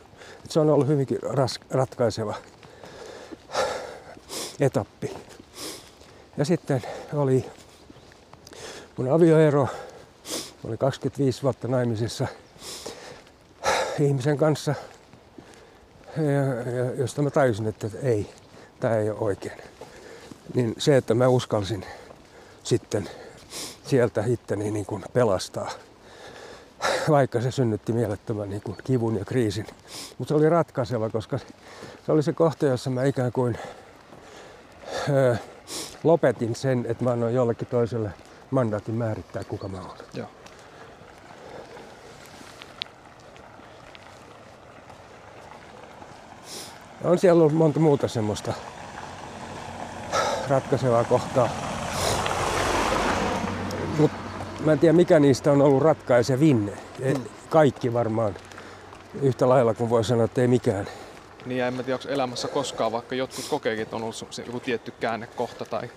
[0.46, 2.36] Et se on ollut hyvinkin ras, ratkaiseva
[4.60, 5.18] etappi.
[6.38, 6.84] Ja sitten
[7.14, 7.45] oli
[8.97, 9.64] mun avioero.
[9.64, 12.28] Mä olin 25 vuotta naimisissa
[13.99, 14.76] ihmisen kanssa,
[16.97, 18.30] josta mä tajusin, että ei,
[18.80, 19.62] tämä ei ole oikein.
[20.53, 21.86] Niin se, että mä uskalsin
[22.64, 23.10] sitten
[23.86, 25.72] sieltä itteni niin kuin pelastaa,
[27.10, 29.68] vaikka se synnytti mielettömän niin kuin kivun ja kriisin.
[30.18, 31.38] Mutta se oli ratkaiseva, koska
[32.06, 33.58] se oli se kohta, jossa mä ikään kuin
[35.10, 35.36] öö,
[36.04, 38.10] lopetin sen, että mä annoin jollekin toiselle
[38.52, 40.06] mandaatin määrittää, kuka mä olen.
[40.14, 40.28] Joo.
[47.04, 48.54] On siellä ollut monta muuta semmoista
[50.50, 51.50] ratkaisevaa kohtaa.
[54.00, 54.12] Mut
[54.66, 56.74] mä en tiedä mikä niistä on ollut ratkaisevin.
[57.00, 57.22] Mm.
[57.50, 58.36] Kaikki varmaan
[59.22, 60.88] yhtä lailla kuin voi sanoa, että ei mikään.
[61.46, 64.43] Niin ja en mä tiedä, onko elämässä koskaan, vaikka jotkut kokeekin, että on ollut se-
[64.46, 65.89] joku tietty käännekohta tai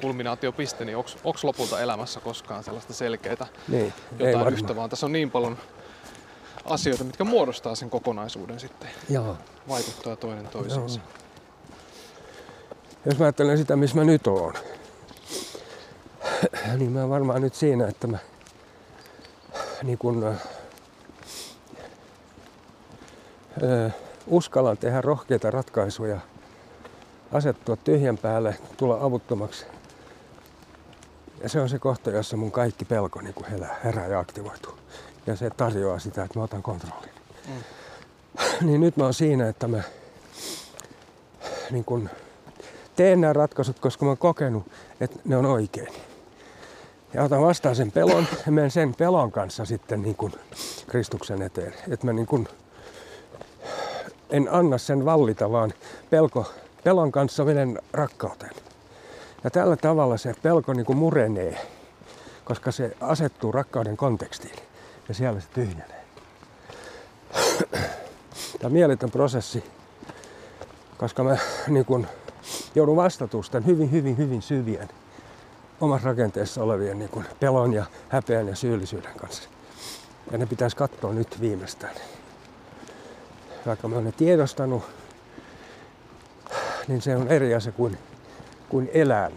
[0.00, 5.30] kulminaatiopiste, niin onko lopulta elämässä koskaan sellaista selkeää Niin, jotain yhtä, vaan tässä on niin
[5.30, 5.58] paljon
[6.64, 9.36] asioita, mitkä muodostaa sen kokonaisuuden sitten, Joo.
[9.68, 11.00] vaikuttaa toinen toisiinsa.
[13.06, 14.54] Jos mä ajattelen sitä, missä mä nyt oon,
[16.78, 18.18] niin mä varmaan nyt siinä, että mä
[19.82, 20.34] niin kun, ö,
[23.62, 23.90] ö,
[24.30, 26.20] uskallan tehdä rohkeita ratkaisuja,
[27.32, 29.66] asettua tyhjän päälle, tulla avuttomaksi.
[31.42, 34.74] Ja se on se kohta, jossa mun kaikki pelko niin herää, herää ja aktivoituu.
[35.26, 37.10] Ja se tarjoaa sitä, että mä otan kontrollin.
[37.48, 37.54] Mm.
[38.66, 39.82] Niin nyt mä oon siinä, että mä
[41.70, 42.10] niin kun
[42.96, 44.66] teen nämä ratkaisut, koska mä oon kokenut,
[45.00, 45.94] että ne on oikein.
[47.14, 50.32] Ja otan vastaan sen pelon ja menen sen pelon kanssa sitten niin kuin
[50.86, 51.74] Kristuksen eteen.
[51.88, 52.48] Että mä niin kuin
[54.30, 55.72] en anna sen vallita, vaan
[56.10, 56.52] pelko,
[56.84, 58.54] pelon kanssa menen rakkauteen.
[59.44, 61.66] Ja tällä tavalla se pelko niin kuin murenee,
[62.44, 64.56] koska se asettuu rakkauden kontekstiin
[65.08, 66.04] ja siellä se tyhjenee.
[68.60, 69.64] Tämä mieletön prosessi,
[70.98, 71.36] koska mä
[71.68, 72.06] niin kuin
[72.74, 74.88] joudun vastatusten hyvin, hyvin, hyvin syvien
[75.80, 79.48] omassa rakenteessa olevien niin kuin pelon ja häpeän ja syyllisyyden kanssa.
[80.30, 81.94] Ja ne pitäisi katsoa nyt viimeistään.
[83.66, 84.82] Vaikka mä oon ne tiedostanut,
[86.88, 87.98] niin se on eri asia kuin,
[88.68, 89.30] kuin elää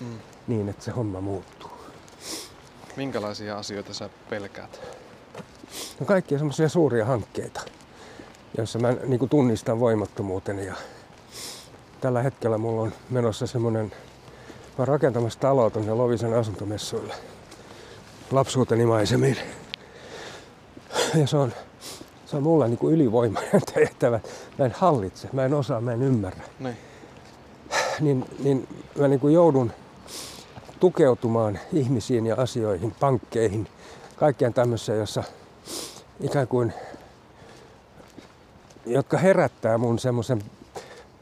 [0.00, 0.18] Mm.
[0.46, 1.70] niin, että se homma muuttuu.
[2.96, 4.80] Minkälaisia asioita sä pelkäät?
[6.00, 7.60] No kaikkia semmoisia suuria hankkeita,
[8.56, 10.66] joissa mä niin kuin tunnistan voimattomuuteni.
[10.66, 10.74] Ja
[12.00, 17.14] tällä hetkellä mulla on menossa semmoinen, mä oon rakentamassa taloa tuonne Lovisen asuntomessuille
[18.30, 19.36] lapsuuteni maisemiin.
[21.14, 21.52] Ja se on,
[22.30, 24.20] se on mulla niin kuin ylivoimainen tehtävä.
[24.58, 26.42] Mä en hallitse, mä en osaa, mä en ymmärrä.
[26.58, 26.76] Niin.
[28.00, 28.68] Niin, niin
[28.98, 29.72] mä niin kuin joudun
[30.80, 33.68] tukeutumaan ihmisiin ja asioihin, pankkeihin,
[34.16, 35.24] kaikkeen tämmöiseen, jossa
[36.20, 36.72] ikään kuin,
[38.86, 40.42] jotka herättää mun semmoisen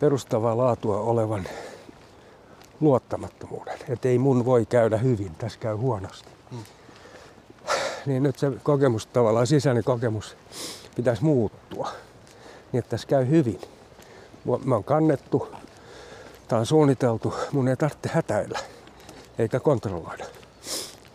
[0.00, 1.46] perustavaa laatua olevan
[2.80, 3.78] luottamattomuuden.
[3.88, 6.28] Että ei mun voi käydä hyvin, tässä käy huonosti.
[6.50, 6.58] Mm.
[8.06, 10.36] Niin nyt se kokemus, tavallaan sisäinen kokemus,
[10.96, 11.90] pitäisi muuttua.
[12.72, 13.60] Niin että tässä käy hyvin.
[14.64, 15.48] Mä oon kannettu,
[16.48, 18.58] tää on suunniteltu, mun ei tarvitse hätäillä
[19.38, 20.24] eikä kontrolloida.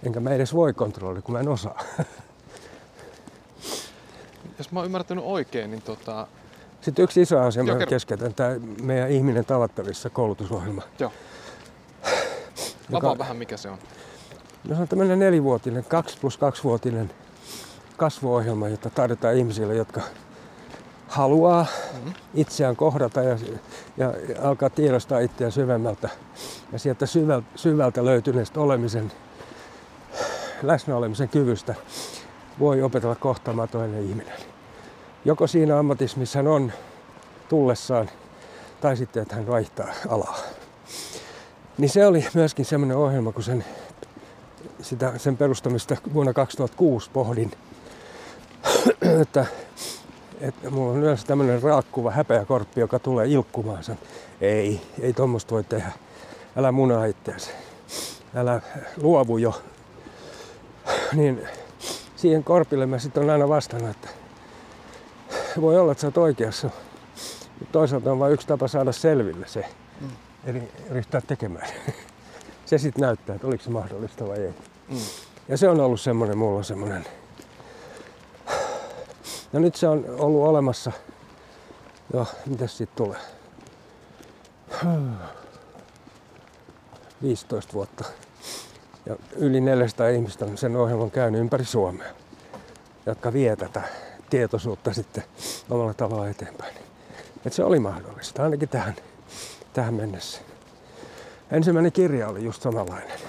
[0.03, 1.79] Enkä mä edes voi kontrolloida, kun mä en osaa.
[4.57, 6.27] Jos mä oon ymmärtänyt oikein, niin tota,
[6.81, 10.81] Sitten yksi iso asia, Joo, mä keskeytän, tämä meidän ihminen tavattavissa koulutusohjelma.
[10.99, 11.11] joo.
[12.93, 13.77] Avaa vähän mikä se on.
[14.67, 17.11] No se on tämmöinen nelivuotinen, 2 plus 2 vuotinen
[18.01, 20.01] kasvuohjelma, jota tarjotaan ihmisille, jotka
[21.07, 22.13] haluaa mm-hmm.
[22.33, 23.37] itseään kohdata ja,
[23.97, 26.09] ja, ja alkaa tiedostaa itseään syvemmältä.
[26.71, 29.11] Ja sieltä syvältä, syvältä löytyneestä olemisen,
[30.63, 31.75] läsnäolemisen kyvystä
[32.59, 34.35] voi opetella kohtaamaan toinen ihminen.
[35.25, 36.71] Joko siinä ammatissa, missä hän on
[37.49, 38.09] tullessaan,
[38.81, 40.37] tai sitten, että hän vaihtaa alaa.
[41.77, 43.65] Niin se oli myöskin semmoinen ohjelma, kun sen,
[44.81, 47.51] sitä, sen perustamista vuonna 2006 pohdin,
[49.21, 49.45] että,
[50.41, 53.99] että mulla on yleensä tämmöinen raakkuva häpeäkorppi, joka tulee ilkkumaan sen.
[54.41, 55.91] Ei, ei tuommoista voi tehdä.
[56.55, 57.51] Älä munaa itseäsi.
[58.35, 58.61] Älä
[59.01, 59.61] luovu jo.
[61.13, 61.47] Niin
[62.15, 64.09] siihen korpille mä sitten on aina vastannut, että
[65.61, 66.69] voi olla, että sä oot oikeassa.
[67.59, 69.65] Mutta toisaalta on vain yksi tapa saada selville se.
[70.01, 70.09] Mm.
[70.45, 71.67] Eli ryhtyä tekemään.
[72.65, 74.53] se sitten näyttää, että oliko se mahdollista vai ei.
[74.89, 74.97] Mm.
[75.47, 77.05] Ja se on ollut semmoinen, mulla on semmoinen.
[79.53, 80.91] Ja nyt se on ollut olemassa.
[82.13, 83.19] Joo, mitä siitä tulee?
[87.21, 88.05] 15 vuotta.
[89.05, 92.09] Ja yli 400 ihmistä on sen ohjelman käynyt ympäri Suomea,
[93.05, 93.81] jotka vie tätä
[94.29, 95.23] tietoisuutta sitten
[95.69, 96.75] omalla tavalla eteenpäin.
[97.45, 98.95] Et se oli mahdollista, ainakin tähän,
[99.73, 100.41] tähän mennessä.
[101.51, 103.19] Ensimmäinen kirja oli just samanlainen.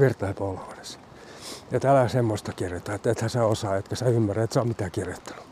[0.00, 0.34] Virta ja
[1.72, 4.90] Että älä semmoista kirjoita, että ethän sä osaa, etkä sä ymmärrä, että sä on mitään
[4.90, 5.44] kirjoittanut.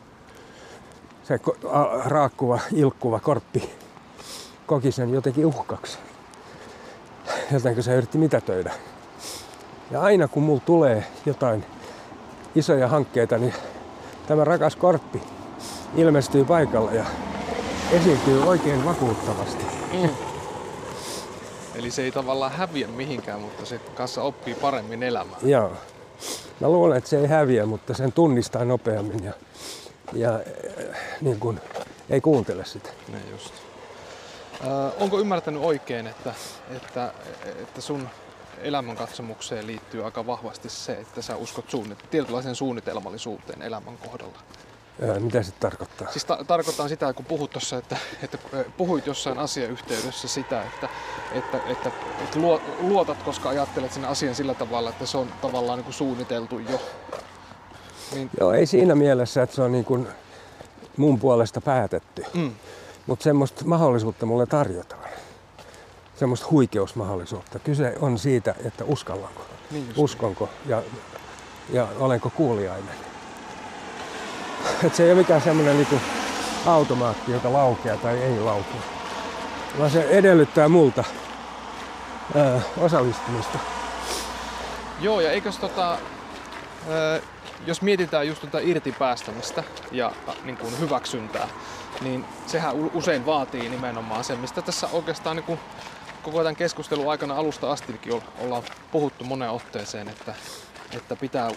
[1.23, 1.39] Se
[2.05, 3.69] raakkuva, ilkkuva korppi
[4.67, 5.97] koki sen jotenkin uhkaksi.
[7.51, 8.73] Jotenkin se yritti mitätöidä.
[9.91, 11.65] Ja aina kun mulla tulee jotain
[12.55, 13.53] isoja hankkeita, niin
[14.27, 15.21] tämä rakas korppi
[15.95, 17.05] ilmestyy paikalla ja
[17.91, 19.65] esiintyy oikein vakuuttavasti.
[19.93, 20.09] Mm.
[21.75, 25.41] Eli se ei tavallaan häviä mihinkään, mutta se kanssa oppii paremmin elämään.
[25.43, 25.71] Joo.
[26.59, 29.33] Mä luulen, että se ei häviä, mutta sen tunnistaa nopeammin ja,
[30.13, 31.59] ja äh, niin kuin,
[32.09, 32.89] ei kuuntele sitä.
[33.07, 33.53] Ne just.
[34.61, 36.33] Äh, onko ymmärtänyt oikein, että,
[36.75, 37.13] että,
[37.45, 38.09] että sun
[38.61, 44.39] elämänkatsomukseen liittyy aika vahvasti se, että sä uskot suunnit- tietynlaiseen suunnitelmallisuuteen elämän kohdalla?
[45.01, 46.11] Ää, mitä se tarkoittaa?
[46.11, 48.37] Siis ta- tarkoittaa sitä, kun puhut tossa, että, että
[48.77, 50.89] puhuit jossain asiayhteydessä sitä, että,
[51.31, 51.91] että, että,
[52.23, 52.39] että
[52.79, 56.81] luotat, koska ajattelet sen asian sillä tavalla, että se on tavallaan niin kuin suunniteltu jo.
[58.13, 58.29] Niin...
[58.39, 60.07] Joo, ei siinä mielessä, että se on niin kuin
[60.97, 62.25] mun puolesta päätetty.
[62.33, 62.51] Mm.
[63.07, 65.09] Mutta semmoista mahdollisuutta mulle tarjotaan.
[66.15, 67.59] Semmoista huikeusmahdollisuutta.
[67.59, 69.41] Kyse on siitä, että uskallanko,
[69.71, 70.83] niin uskonko ja,
[71.69, 72.95] ja olenko kuuliainen.
[74.85, 75.95] Et se ei ole mikään semmoinen niinku
[76.65, 78.81] automaatti, joka laukeaa tai ei laukea.
[79.79, 81.03] Vaan se edellyttää multa
[82.35, 83.59] ää, osallistumista.
[84.99, 87.19] Joo, ja eikös tota, ää,
[87.65, 90.11] jos mietitään just tuota irtipäästämistä ja
[90.43, 91.47] niin kuin hyväksyntää,
[92.01, 95.59] niin sehän usein vaatii nimenomaan sen, mistä tässä oikeastaan niin kuin
[96.23, 100.35] koko tämän keskustelun aikana alusta astikin ollaan puhuttu moneen otteeseen, että,
[100.91, 101.51] että pitää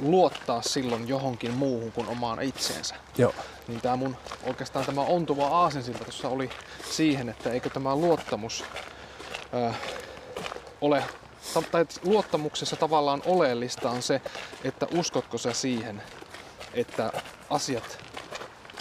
[0.00, 2.94] luottaa silloin johonkin muuhun kuin omaan itseensä.
[3.18, 3.34] Joo.
[3.68, 6.50] Niin tämä mun oikeastaan tämä ontuva aasinsilta tuossa oli
[6.90, 8.64] siihen, että eikö tämä luottamus
[9.54, 9.76] äh,
[10.80, 11.04] ole,
[11.70, 14.20] tai luottamuksessa tavallaan oleellista on se,
[14.64, 16.02] että uskotko sä siihen,
[16.74, 17.12] että
[17.50, 17.98] asiat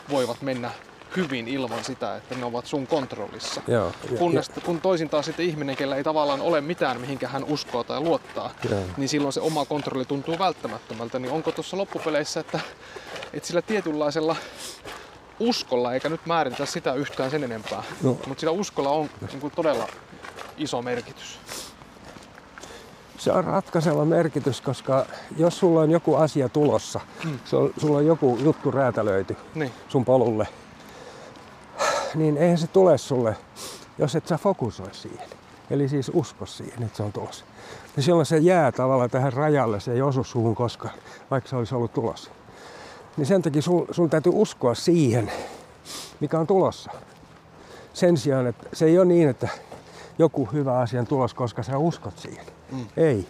[0.10, 0.72] voivat mennä
[1.16, 3.62] hyvin ilman sitä, että ne ovat sun kontrollissa.
[3.68, 7.44] Joo, Kunnes, ja, kun toisin taas sitten ihminen, kellä ei tavallaan ole mitään, mihinkä hän
[7.44, 8.80] uskoo tai luottaa, joo.
[8.98, 11.20] niin silloin se oma kontrolli tuntuu välttämättömältä.
[11.20, 12.60] Niin onko tuossa loppupeleissä, että,
[13.34, 14.36] että sillä tietynlaisella
[15.40, 18.10] uskolla, eikä nyt määritä sitä yhtään sen enempää, no.
[18.28, 19.88] mutta sillä uskolla on niin kuin todella
[20.58, 21.40] iso merkitys.
[23.18, 25.06] Se on ratkaiseva merkitys, koska
[25.38, 27.40] jos sulla on joku asia tulossa, hmm.
[27.78, 29.72] sulla on joku juttu räätälöity niin.
[29.88, 30.48] sun polulle,
[32.16, 33.36] niin eihän se tule sulle,
[33.98, 35.30] jos et sä fokusoi siihen.
[35.70, 37.46] Eli siis usko siihen, että se on tulossa.
[37.96, 40.94] Niin silloin se jää tavallaan tähän rajalle, se ei osu suhun koskaan,
[41.32, 42.32] vaikka se olisi ollut tulossa.
[43.18, 45.32] Niin sen takia sun, sun täytyy uskoa siihen,
[46.20, 46.92] mikä on tulossa.
[47.94, 49.48] Sen sijaan, että se ei ole niin, että
[50.20, 52.46] joku hyvä asia on tulos, koska sä uskot siihen.
[52.72, 52.86] Mm.
[52.98, 53.28] Ei.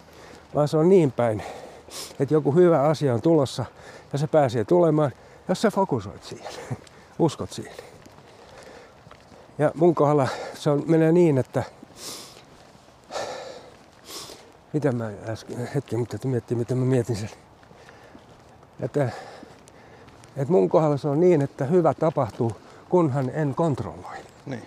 [0.54, 1.42] Vaan se on niin päin,
[2.20, 3.64] että joku hyvä asia on tulossa
[4.12, 5.12] ja se pääsee tulemaan,
[5.48, 6.52] jos sä fokusoit siihen.
[7.18, 7.91] uskot siihen.
[9.58, 11.62] Ja mun kohdalla se on, menee niin, että
[14.72, 17.30] mitä mä äsken, hetki, mutta että miettii, miten mä mietin sen.
[18.80, 19.04] Että,
[20.36, 22.52] että mun kohdalla se on niin, että hyvä tapahtuu,
[22.88, 24.16] kunhan en kontrolloi.
[24.46, 24.62] Niin.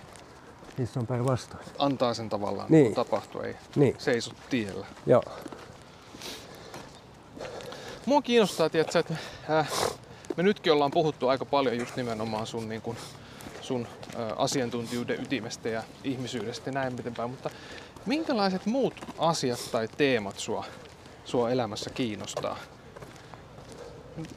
[0.77, 1.63] Niissä on päinvastoin.
[1.79, 2.83] Antaa sen tavallaan Niin.
[2.83, 2.95] niin.
[2.95, 4.85] tapahtua, ei Niin, seiso tiellä.
[5.05, 5.23] joo.
[8.05, 9.13] Mua kiinnostaa, tiedätkö, että
[9.49, 9.71] äh,
[10.37, 12.95] me nytkin ollaan puhuttu aika paljon just nimenomaan sun, niin kun,
[13.65, 13.87] sun
[14.35, 17.49] asiantuntijuuden ytimestä ja ihmisyydestä ja näin miten päin, mutta
[18.05, 20.65] minkälaiset muut asiat tai teemat sua,
[21.25, 22.57] sua elämässä kiinnostaa?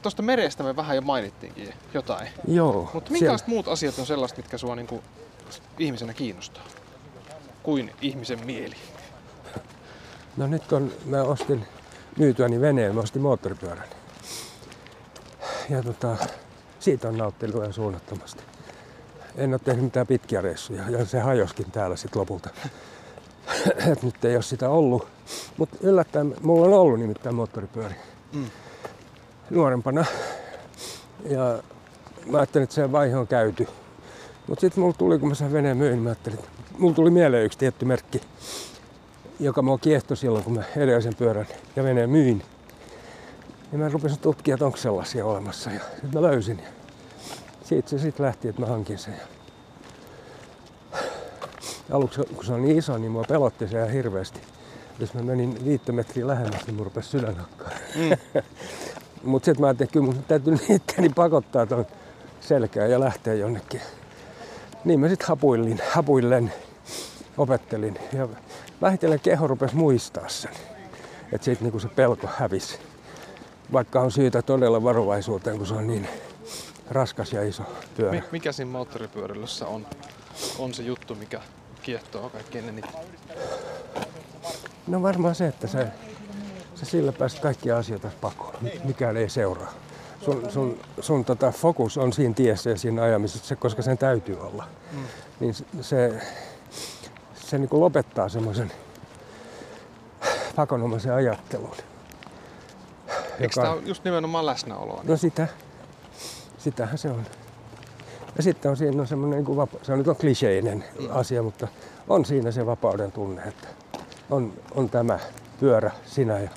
[0.02, 2.90] Tuosta merestä me vähän jo mainittiinkin jotain, Joo.
[2.94, 5.02] mutta minkälaiset muut asiat on sellaiset, mitkä sua niin kuin,
[5.78, 6.64] ihmisenä kiinnostaa?
[7.62, 8.76] Kuin ihmisen mieli.
[10.36, 11.66] No nyt kun mä ostin
[12.18, 13.88] myytyäni veneen, mä ostin moottoripyörän.
[15.70, 16.16] Ja tota,
[16.80, 18.42] siitä on nauttinut ihan suunnattomasti.
[19.38, 22.50] En ole tehnyt mitään pitkiä reissuja ja se hajoskin täällä sitten lopulta.
[23.92, 25.06] Et nyt ei ole sitä ollut.
[25.56, 27.94] Mutta yllättäen, mulla on ollut nimittäin moottoripyöri
[28.32, 28.44] Mm.
[29.50, 30.04] nuorempana.
[31.24, 31.62] Ja
[32.26, 33.68] mä ajattelin, että se vaihe on käyty.
[34.46, 37.44] Mutta sitten mulla tuli, kun mä sen veneen myin, mä ajattelin, että mulla tuli mieleen
[37.44, 38.20] yksi tietty merkki,
[39.40, 42.42] joka mua kiehtoi silloin, kun mä edellisen pyörän ja veneen myin.
[43.72, 45.70] Ja mä rupesin tutkia, että onko sellaisia olemassa.
[45.70, 46.58] Ja sitten mä löysin.
[46.58, 46.68] Ja
[47.68, 49.14] siitä se sitten lähti, että mä hankin sen.
[51.90, 54.40] Aluksi, kun se on niin iso, niin mua pelotti se ihan hirveästi.
[54.98, 57.70] Jos mä menin viittä metriä lähemmäs, niin mun rupesi sydän hakkaa.
[57.96, 58.42] Mm.
[59.30, 61.86] Mutta sitten mä ajattelin, että kyllä mun täytyy itteni pakottaa ton
[62.40, 63.80] selkää ja lähteä jonnekin.
[64.84, 66.52] Niin mä sitten hapuillin, hapuillen,
[67.38, 67.98] opettelin.
[68.12, 68.28] Ja
[68.82, 70.52] vähitellen keho rupesi muistaa sen.
[71.32, 72.78] Että siitä niinku se pelko hävisi.
[73.72, 76.08] Vaikka on syytä todella varovaisuuteen, kun se on niin
[76.90, 77.62] raskas ja iso
[77.96, 78.12] pyörä.
[78.12, 79.86] Mi- mikä siinä moottoripyöräilyssä on,
[80.58, 81.40] on se juttu, mikä
[81.82, 82.90] kiehtoo kaikkein eniten?
[84.86, 85.86] No varmaan se, että se,
[86.74, 88.54] se sillä pääset kaikkia asioita pakoon.
[88.84, 89.72] Mikään ei seuraa.
[90.24, 94.68] Sun, sun, sun tota, fokus on siinä tiessä ja siinä ajamisessa, koska sen täytyy olla.
[94.92, 95.04] Mm.
[95.40, 96.22] Niin se,
[97.34, 98.72] se, niin kuin lopettaa semmoisen
[100.56, 101.76] pakonomaisen ajattelun.
[103.40, 105.00] Eikö tämä ole just nimenomaan läsnäoloa?
[105.04, 105.48] No sitä,
[106.70, 107.26] sitähän se on.
[108.36, 111.68] Ja sitten on siinä on semmoinen, niin vapa- se on nyt on kliseinen asia, mutta
[112.08, 113.68] on siinä se vapauden tunne, että
[114.30, 115.18] on, on tämä
[115.60, 116.50] pyörä, sinä ja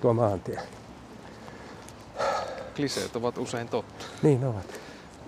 [0.00, 0.60] tuo maantie.
[2.76, 4.04] Kliseet ovat usein totta.
[4.22, 4.80] Niin ovat.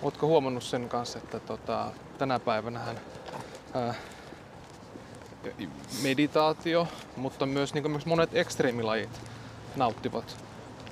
[0.02, 3.00] Oletko huomannut sen kanssa, että tota, tänä päivänähän
[3.74, 3.94] ää,
[6.02, 9.20] meditaatio, mutta myös, niin myös monet ekstreemilajit
[9.76, 10.36] nauttivat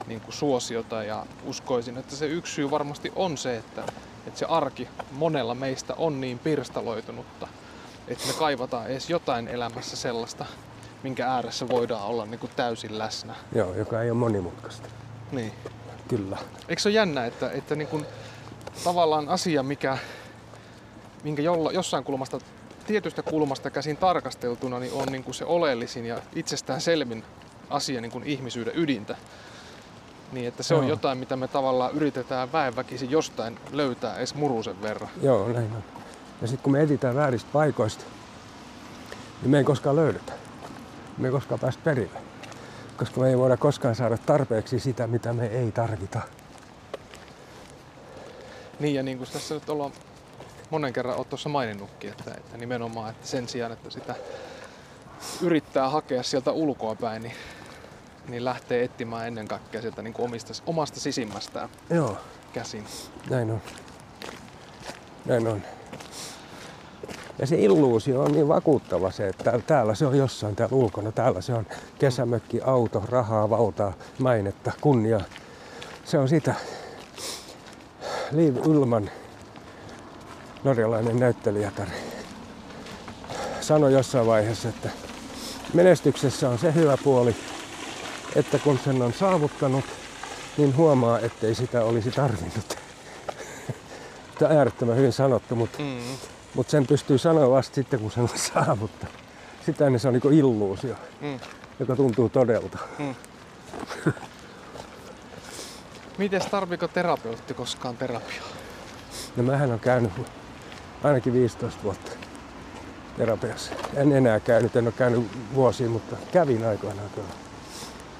[0.08, 3.84] niin kuin suosiota ja uskoisin, että se yksi syy varmasti on se, että,
[4.26, 7.48] että se arki monella meistä on niin pirstaloitunutta,
[8.08, 10.46] että me kaivataan edes jotain elämässä sellaista,
[11.02, 13.34] minkä ääressä voidaan olla niin kuin täysin läsnä.
[13.54, 14.88] Joo, joka ei ole monimutkaista.
[15.32, 15.52] Niin.
[16.08, 16.38] Kyllä.
[16.68, 18.06] Eikö se ole jännä, että, että niin kuin,
[18.84, 19.98] tavallaan asia, mikä,
[21.24, 22.38] minkä jolla, jossain kulmasta,
[22.86, 27.24] tietystä kulmasta käsin tarkasteltuna, niin on niin kuin se oleellisin ja itsestään selvin
[27.70, 29.16] asia niin kuin ihmisyyden ydintä.
[30.32, 30.90] Niin, että se on Joo.
[30.90, 35.10] jotain, mitä me tavallaan yritetään väenväkisin jostain löytää edes murusen verran.
[35.22, 35.82] Joo, näin on.
[36.42, 38.04] Ja sitten kun me etsitään vääristä paikoista,
[39.42, 40.32] niin me ei koskaan löydetä.
[41.18, 42.20] Me ei koskaan päästä perille.
[42.96, 46.20] Koska me ei voida koskaan saada tarpeeksi sitä, mitä me ei tarvita.
[48.80, 49.92] Niin ja niin kuin tässä nyt ollaan
[50.70, 54.14] monen kerran oot tuossa maininnutkin, että, että nimenomaan että sen sijaan, että sitä
[55.42, 57.34] yrittää hakea sieltä ulkoa päin, niin,
[58.28, 62.16] niin lähtee etsimään ennen kaikkea sieltä niin kuin omista, omasta sisimmästään Joo,
[62.52, 62.84] käsin.
[63.30, 63.60] näin on.
[65.24, 65.62] Näin on.
[67.38, 71.12] Ja se illuusio on niin vakuuttava se, että täällä- se on jossain täällä ulkona.
[71.12, 71.66] Täällä se on
[71.98, 75.20] kesämökki, auto, rahaa, valtaa, mainetta, kunnia.
[76.04, 76.54] Se on sitä.
[78.32, 79.10] Liv Ullman,
[80.64, 81.86] norjalainen näyttelijätär,
[83.60, 84.90] sanoi jossain vaiheessa, että
[85.74, 87.36] menestyksessä on se hyvä puoli,
[88.36, 89.84] että kun sen on saavuttanut,
[90.56, 92.78] niin huomaa, ettei sitä olisi tarvinnut.
[94.38, 95.98] Tämä on äärettömän hyvin sanottu, mutta, Mm.
[96.54, 99.14] mutta sen pystyy sanoa vasta sitten, kun sen on saavuttanut.
[99.66, 101.40] Sitä ennen se on niin illuusio, Mm.
[101.80, 102.78] joka tuntuu todelta.
[106.18, 108.44] Miten tarviiko terapeutti koskaan terapiaa?
[109.36, 110.12] No mähän on käynyt
[111.04, 112.10] ainakin 15 vuotta
[113.16, 113.72] terapiassa.
[113.96, 117.28] En enää käynyt, en ole käynyt vuosiin, mutta kävin aikoinaan kyllä.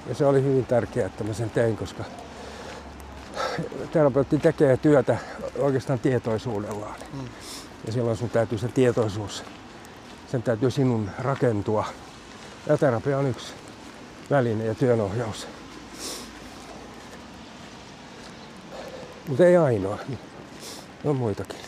[0.09, 2.03] Ja se oli hyvin tärkeää, että mä sen tein, koska
[3.91, 5.17] terapeutti tekee työtä
[5.57, 6.95] oikeastaan tietoisuudellaan.
[7.13, 7.25] Mm.
[7.85, 9.43] Ja silloin sun täytyy se tietoisuus,
[10.31, 11.85] sen täytyy sinun rakentua.
[12.67, 13.53] Ja terapia on yksi
[14.29, 15.47] väline ja työnohjaus.
[19.27, 19.99] Mutta ei ainoa.
[21.03, 21.59] On muitakin.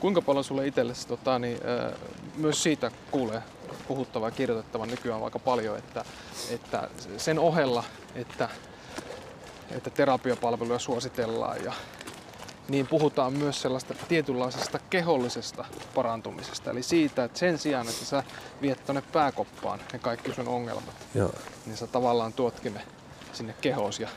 [0.00, 1.92] Kuinka paljon sulle itsellesi tota, niin, äh,
[2.36, 3.42] myös siitä kuulee
[3.88, 6.04] puhuttavaa ja kirjoitettavan nykyään aika paljon, että,
[6.50, 8.48] että sen ohella, että,
[9.70, 11.72] että terapiapalveluja suositellaan ja
[12.68, 15.64] niin puhutaan myös sellaista tietynlaisesta kehollisesta
[15.94, 16.70] parantumisesta.
[16.70, 18.22] Eli siitä, että sen sijaan, että sä
[18.62, 21.30] viet tuonne pääkoppaan ne kaikki sun ongelmat, Joo.
[21.66, 22.80] niin sä tavallaan tuotkin ne
[23.32, 24.00] sinne kehoos.
[24.00, 24.08] Ja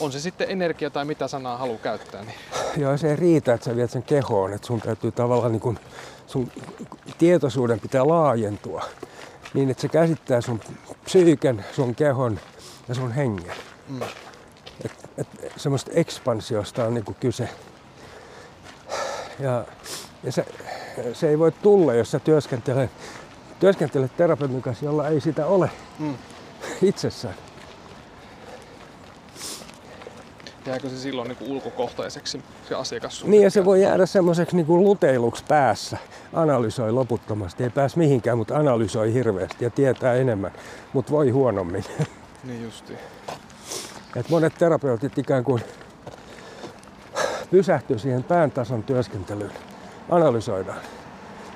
[0.00, 2.36] on se sitten energia tai mitä sanaa haluaa käyttää, niin
[2.76, 5.78] Joo, se ei riitä, että sä viet sen kehoon, että sun täytyy tavallaan niin kun,
[6.32, 6.52] sun
[7.18, 8.84] tietoisuuden pitää laajentua
[9.54, 10.60] niin, että se käsittää sun
[11.04, 12.40] psyyken, sun kehon
[12.88, 13.56] ja sun hengen.
[13.88, 14.00] mm.
[14.84, 15.26] Et, et,
[15.56, 17.48] semmoista ekspansiosta on niinku kyse.
[19.38, 19.64] Ja,
[20.22, 20.46] ja se,
[21.12, 22.90] se, ei voi tulla, jos sä työskentelet,
[23.60, 26.14] työskentelet terapeutin kanssa, jolla ei sitä ole Mm.
[26.82, 27.34] itsessään.
[30.66, 33.24] Jääkö se silloin niin kuin ulkokohtaiseksi se asiakas?
[33.24, 35.98] Niin ja se voi jäädä semmoiseksi niinku luteiluksi päässä.
[36.32, 37.64] Analysoi loputtomasti.
[37.64, 40.52] Ei pääs mihinkään, mutta analysoi hirveästi ja tietää enemmän.
[40.92, 41.84] Mutta voi huonommin.
[42.44, 42.98] Niin justiin.
[44.16, 45.62] Et monet terapeutit ikään kuin
[47.50, 49.52] pysähtyy siihen pään tason työskentelyyn.
[50.10, 50.80] Analysoidaan.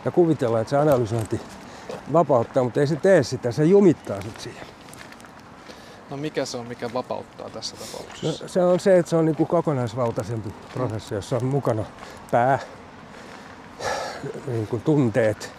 [0.05, 1.41] Ja kuvitellaan, että se analysointi
[2.13, 3.53] vapauttaa, mutta ei se tee sitä.
[3.53, 4.67] Se jumittaa sit siihen.
[6.11, 8.49] No mikä se on, mikä vapauttaa tässä No, tapauksessa?
[8.49, 11.85] se on se, että se on niin kuin kokonaisvaltaisempi prosessi, jossa on mukana
[12.31, 12.59] pää,
[14.47, 15.53] niin kuin tunteet,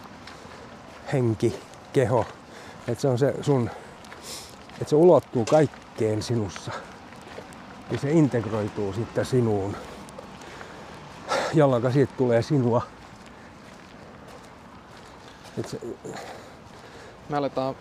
[1.14, 1.60] henki,
[1.93, 2.26] keho.
[2.88, 3.70] Että se on se sun,
[4.72, 6.72] että se ulottuu kaikkeen sinussa.
[7.91, 9.78] Ja se integroituu sitten sinuun,
[11.54, 12.82] jolloin siitä tulee sinua.
[15.58, 15.80] Et se,
[17.30, 17.76] Me aletaan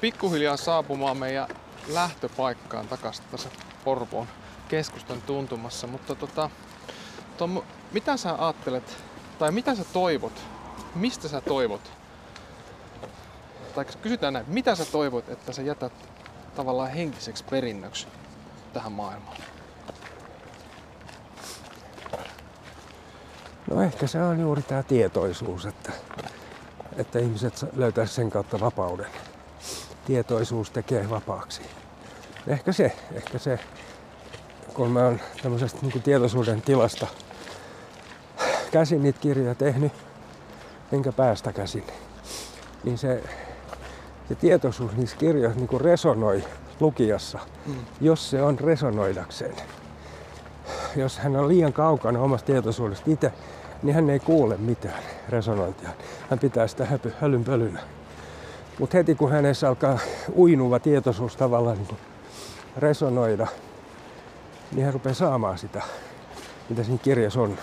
[0.00, 1.48] pikkuhiljaa saapumaan meidän
[1.88, 3.48] lähtöpaikkaan takaisin tässä
[3.84, 4.28] Porvoon
[4.68, 6.50] keskustan tuntumassa, mutta tota,
[7.36, 7.62] Tom,
[7.92, 8.96] mitä sä ajattelet,
[9.38, 10.42] tai mitä sä toivot,
[10.94, 11.92] mistä sä toivot,
[13.74, 15.92] tai kysytään näin, mitä sä toivot, että sä jätät
[16.56, 18.06] tavallaan henkiseksi perinnöksi
[18.72, 19.36] tähän maailmaan?
[23.70, 25.92] No ehkä se on juuri tämä tietoisuus, että,
[26.96, 29.06] että ihmiset löytäisivät sen kautta vapauden.
[30.06, 31.62] Tietoisuus tekee vapaaksi.
[32.46, 33.58] Ehkä se, ehkä se,
[34.74, 37.06] kun mä oon tämmöisestä niin tietoisuuden tilasta
[38.70, 39.92] käsin niitä kirjoja tehnyt,
[40.92, 41.84] enkä päästä käsin,
[42.84, 43.22] niin se,
[44.28, 46.44] se tietoisuus niissä kirjoissa niin resonoi
[46.80, 47.74] lukijassa, Mm.
[48.00, 49.54] jos se on resonoidakseen
[50.96, 53.32] jos hän on liian kaukana omasta tietoisuudesta itse,
[53.82, 55.88] niin hän ei kuule mitään resonointia.
[56.30, 57.80] Hän pitää sitä höpy, hölynpölynä.
[58.78, 59.98] Mutta heti kun hänessä alkaa
[60.36, 61.98] uinuva tietoisuus tavallaan niin
[62.76, 63.46] resonoida,
[64.72, 65.82] niin hän rupeaa saamaan sitä,
[66.68, 67.58] mitä siinä kirjassa on.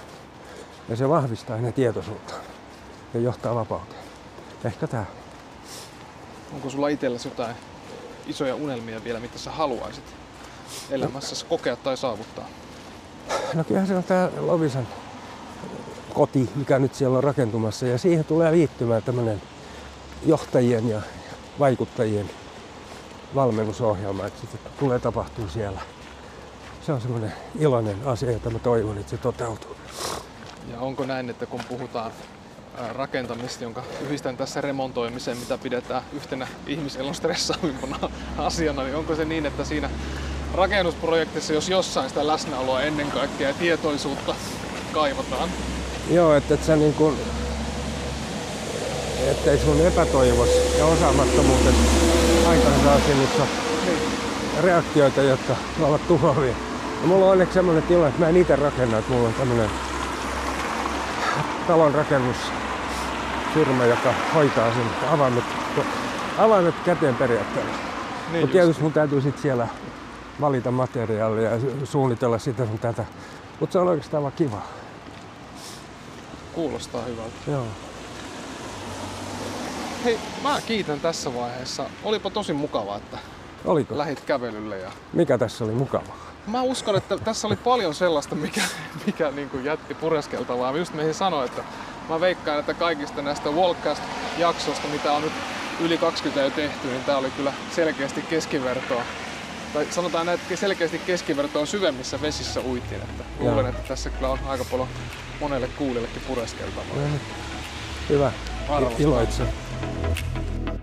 [0.89, 2.33] Ja se vahvistaa hänen tietoisuutta
[3.13, 4.01] ja johtaa vapauteen.
[4.63, 5.05] Ehkä tämä.
[6.53, 7.55] Onko sulla itselläsi jotain
[8.27, 10.03] isoja unelmia vielä, mitä sä haluaisit
[10.89, 12.47] elämässäsi kokea tai saavuttaa?
[13.53, 14.87] No kyllähän se on tämä Lovisan
[16.13, 17.85] koti, mikä nyt siellä on rakentumassa.
[17.85, 19.41] Ja siihen tulee liittymään tämmöinen
[20.25, 21.01] johtajien ja
[21.59, 22.29] vaikuttajien
[23.35, 25.81] valmennusohjelma, että sitä tulee tapahtua siellä.
[26.85, 29.75] Se on semmoinen iloinen asia, jota mä toivon, että se toteutuu.
[30.71, 32.11] Ja onko näin, että kun puhutaan
[32.89, 39.45] rakentamista, jonka yhdistän tässä remontoimiseen, mitä pidetään yhtenä ihmiselon stressaavimpana asiana, niin onko se niin,
[39.45, 39.89] että siinä
[40.53, 44.35] rakennusprojektissa, jos jossain sitä läsnäoloa ennen kaikkea ja tietoisuutta
[44.93, 45.49] kaivataan?
[46.09, 47.17] Joo, että et sä niin kuin,
[49.29, 51.75] ettei sun epätoivos ja osaamattomuutet
[52.47, 53.47] aikaan asioissa
[54.61, 56.55] reaktioita, jotka ovat tuhoavia.
[57.01, 59.69] Ja mulla on onneksi semmoinen tilanne, että mä en itse rakenna, että mulla on tämmöinen
[61.67, 65.43] talon rakennusfirma, joka hoitaa sen avaimet,
[66.37, 67.71] avaimet käteen periaatteella.
[68.31, 69.67] Niin Mutta tietysti mun täytyy sitten siellä
[70.41, 73.05] valita materiaalia ja su- suunnitella sitä sun tätä.
[73.59, 74.61] Mutta se on oikeastaan vaan kiva.
[76.53, 77.35] Kuulostaa hyvältä.
[77.47, 77.65] Joo.
[80.05, 81.85] Hei, mä kiitän tässä vaiheessa.
[82.03, 83.17] Olipa tosi mukavaa, että
[83.65, 83.97] Oliko?
[83.97, 86.13] lähit kävelylle ja Mikä tässä oli mukava?
[86.47, 88.61] Mä uskon, että tässä oli paljon sellaista, mikä,
[89.05, 90.77] mikä niin kuin jätti pureskeltavaa.
[90.77, 91.63] Just meihin sanoi, että
[92.09, 95.33] mä veikkaan, että kaikista näistä Wallcast-jaksoista, mitä on nyt
[95.79, 99.03] yli 20 jo tehty, niin tää oli kyllä selkeästi keskivertoa.
[99.73, 103.01] Tai sanotaan näin, että selkeästi keskivertoa syvemmissä vesissä uitiin.
[103.01, 104.87] Että luulen, että tässä kyllä on aika paljon
[105.39, 106.95] monelle kuulijallekin pureskeltavaa.
[106.95, 107.21] No niin.
[108.09, 108.31] Hyvä.
[108.69, 109.01] Arvostan.
[109.01, 109.47] Iloitsen.
[109.81, 110.80] よし。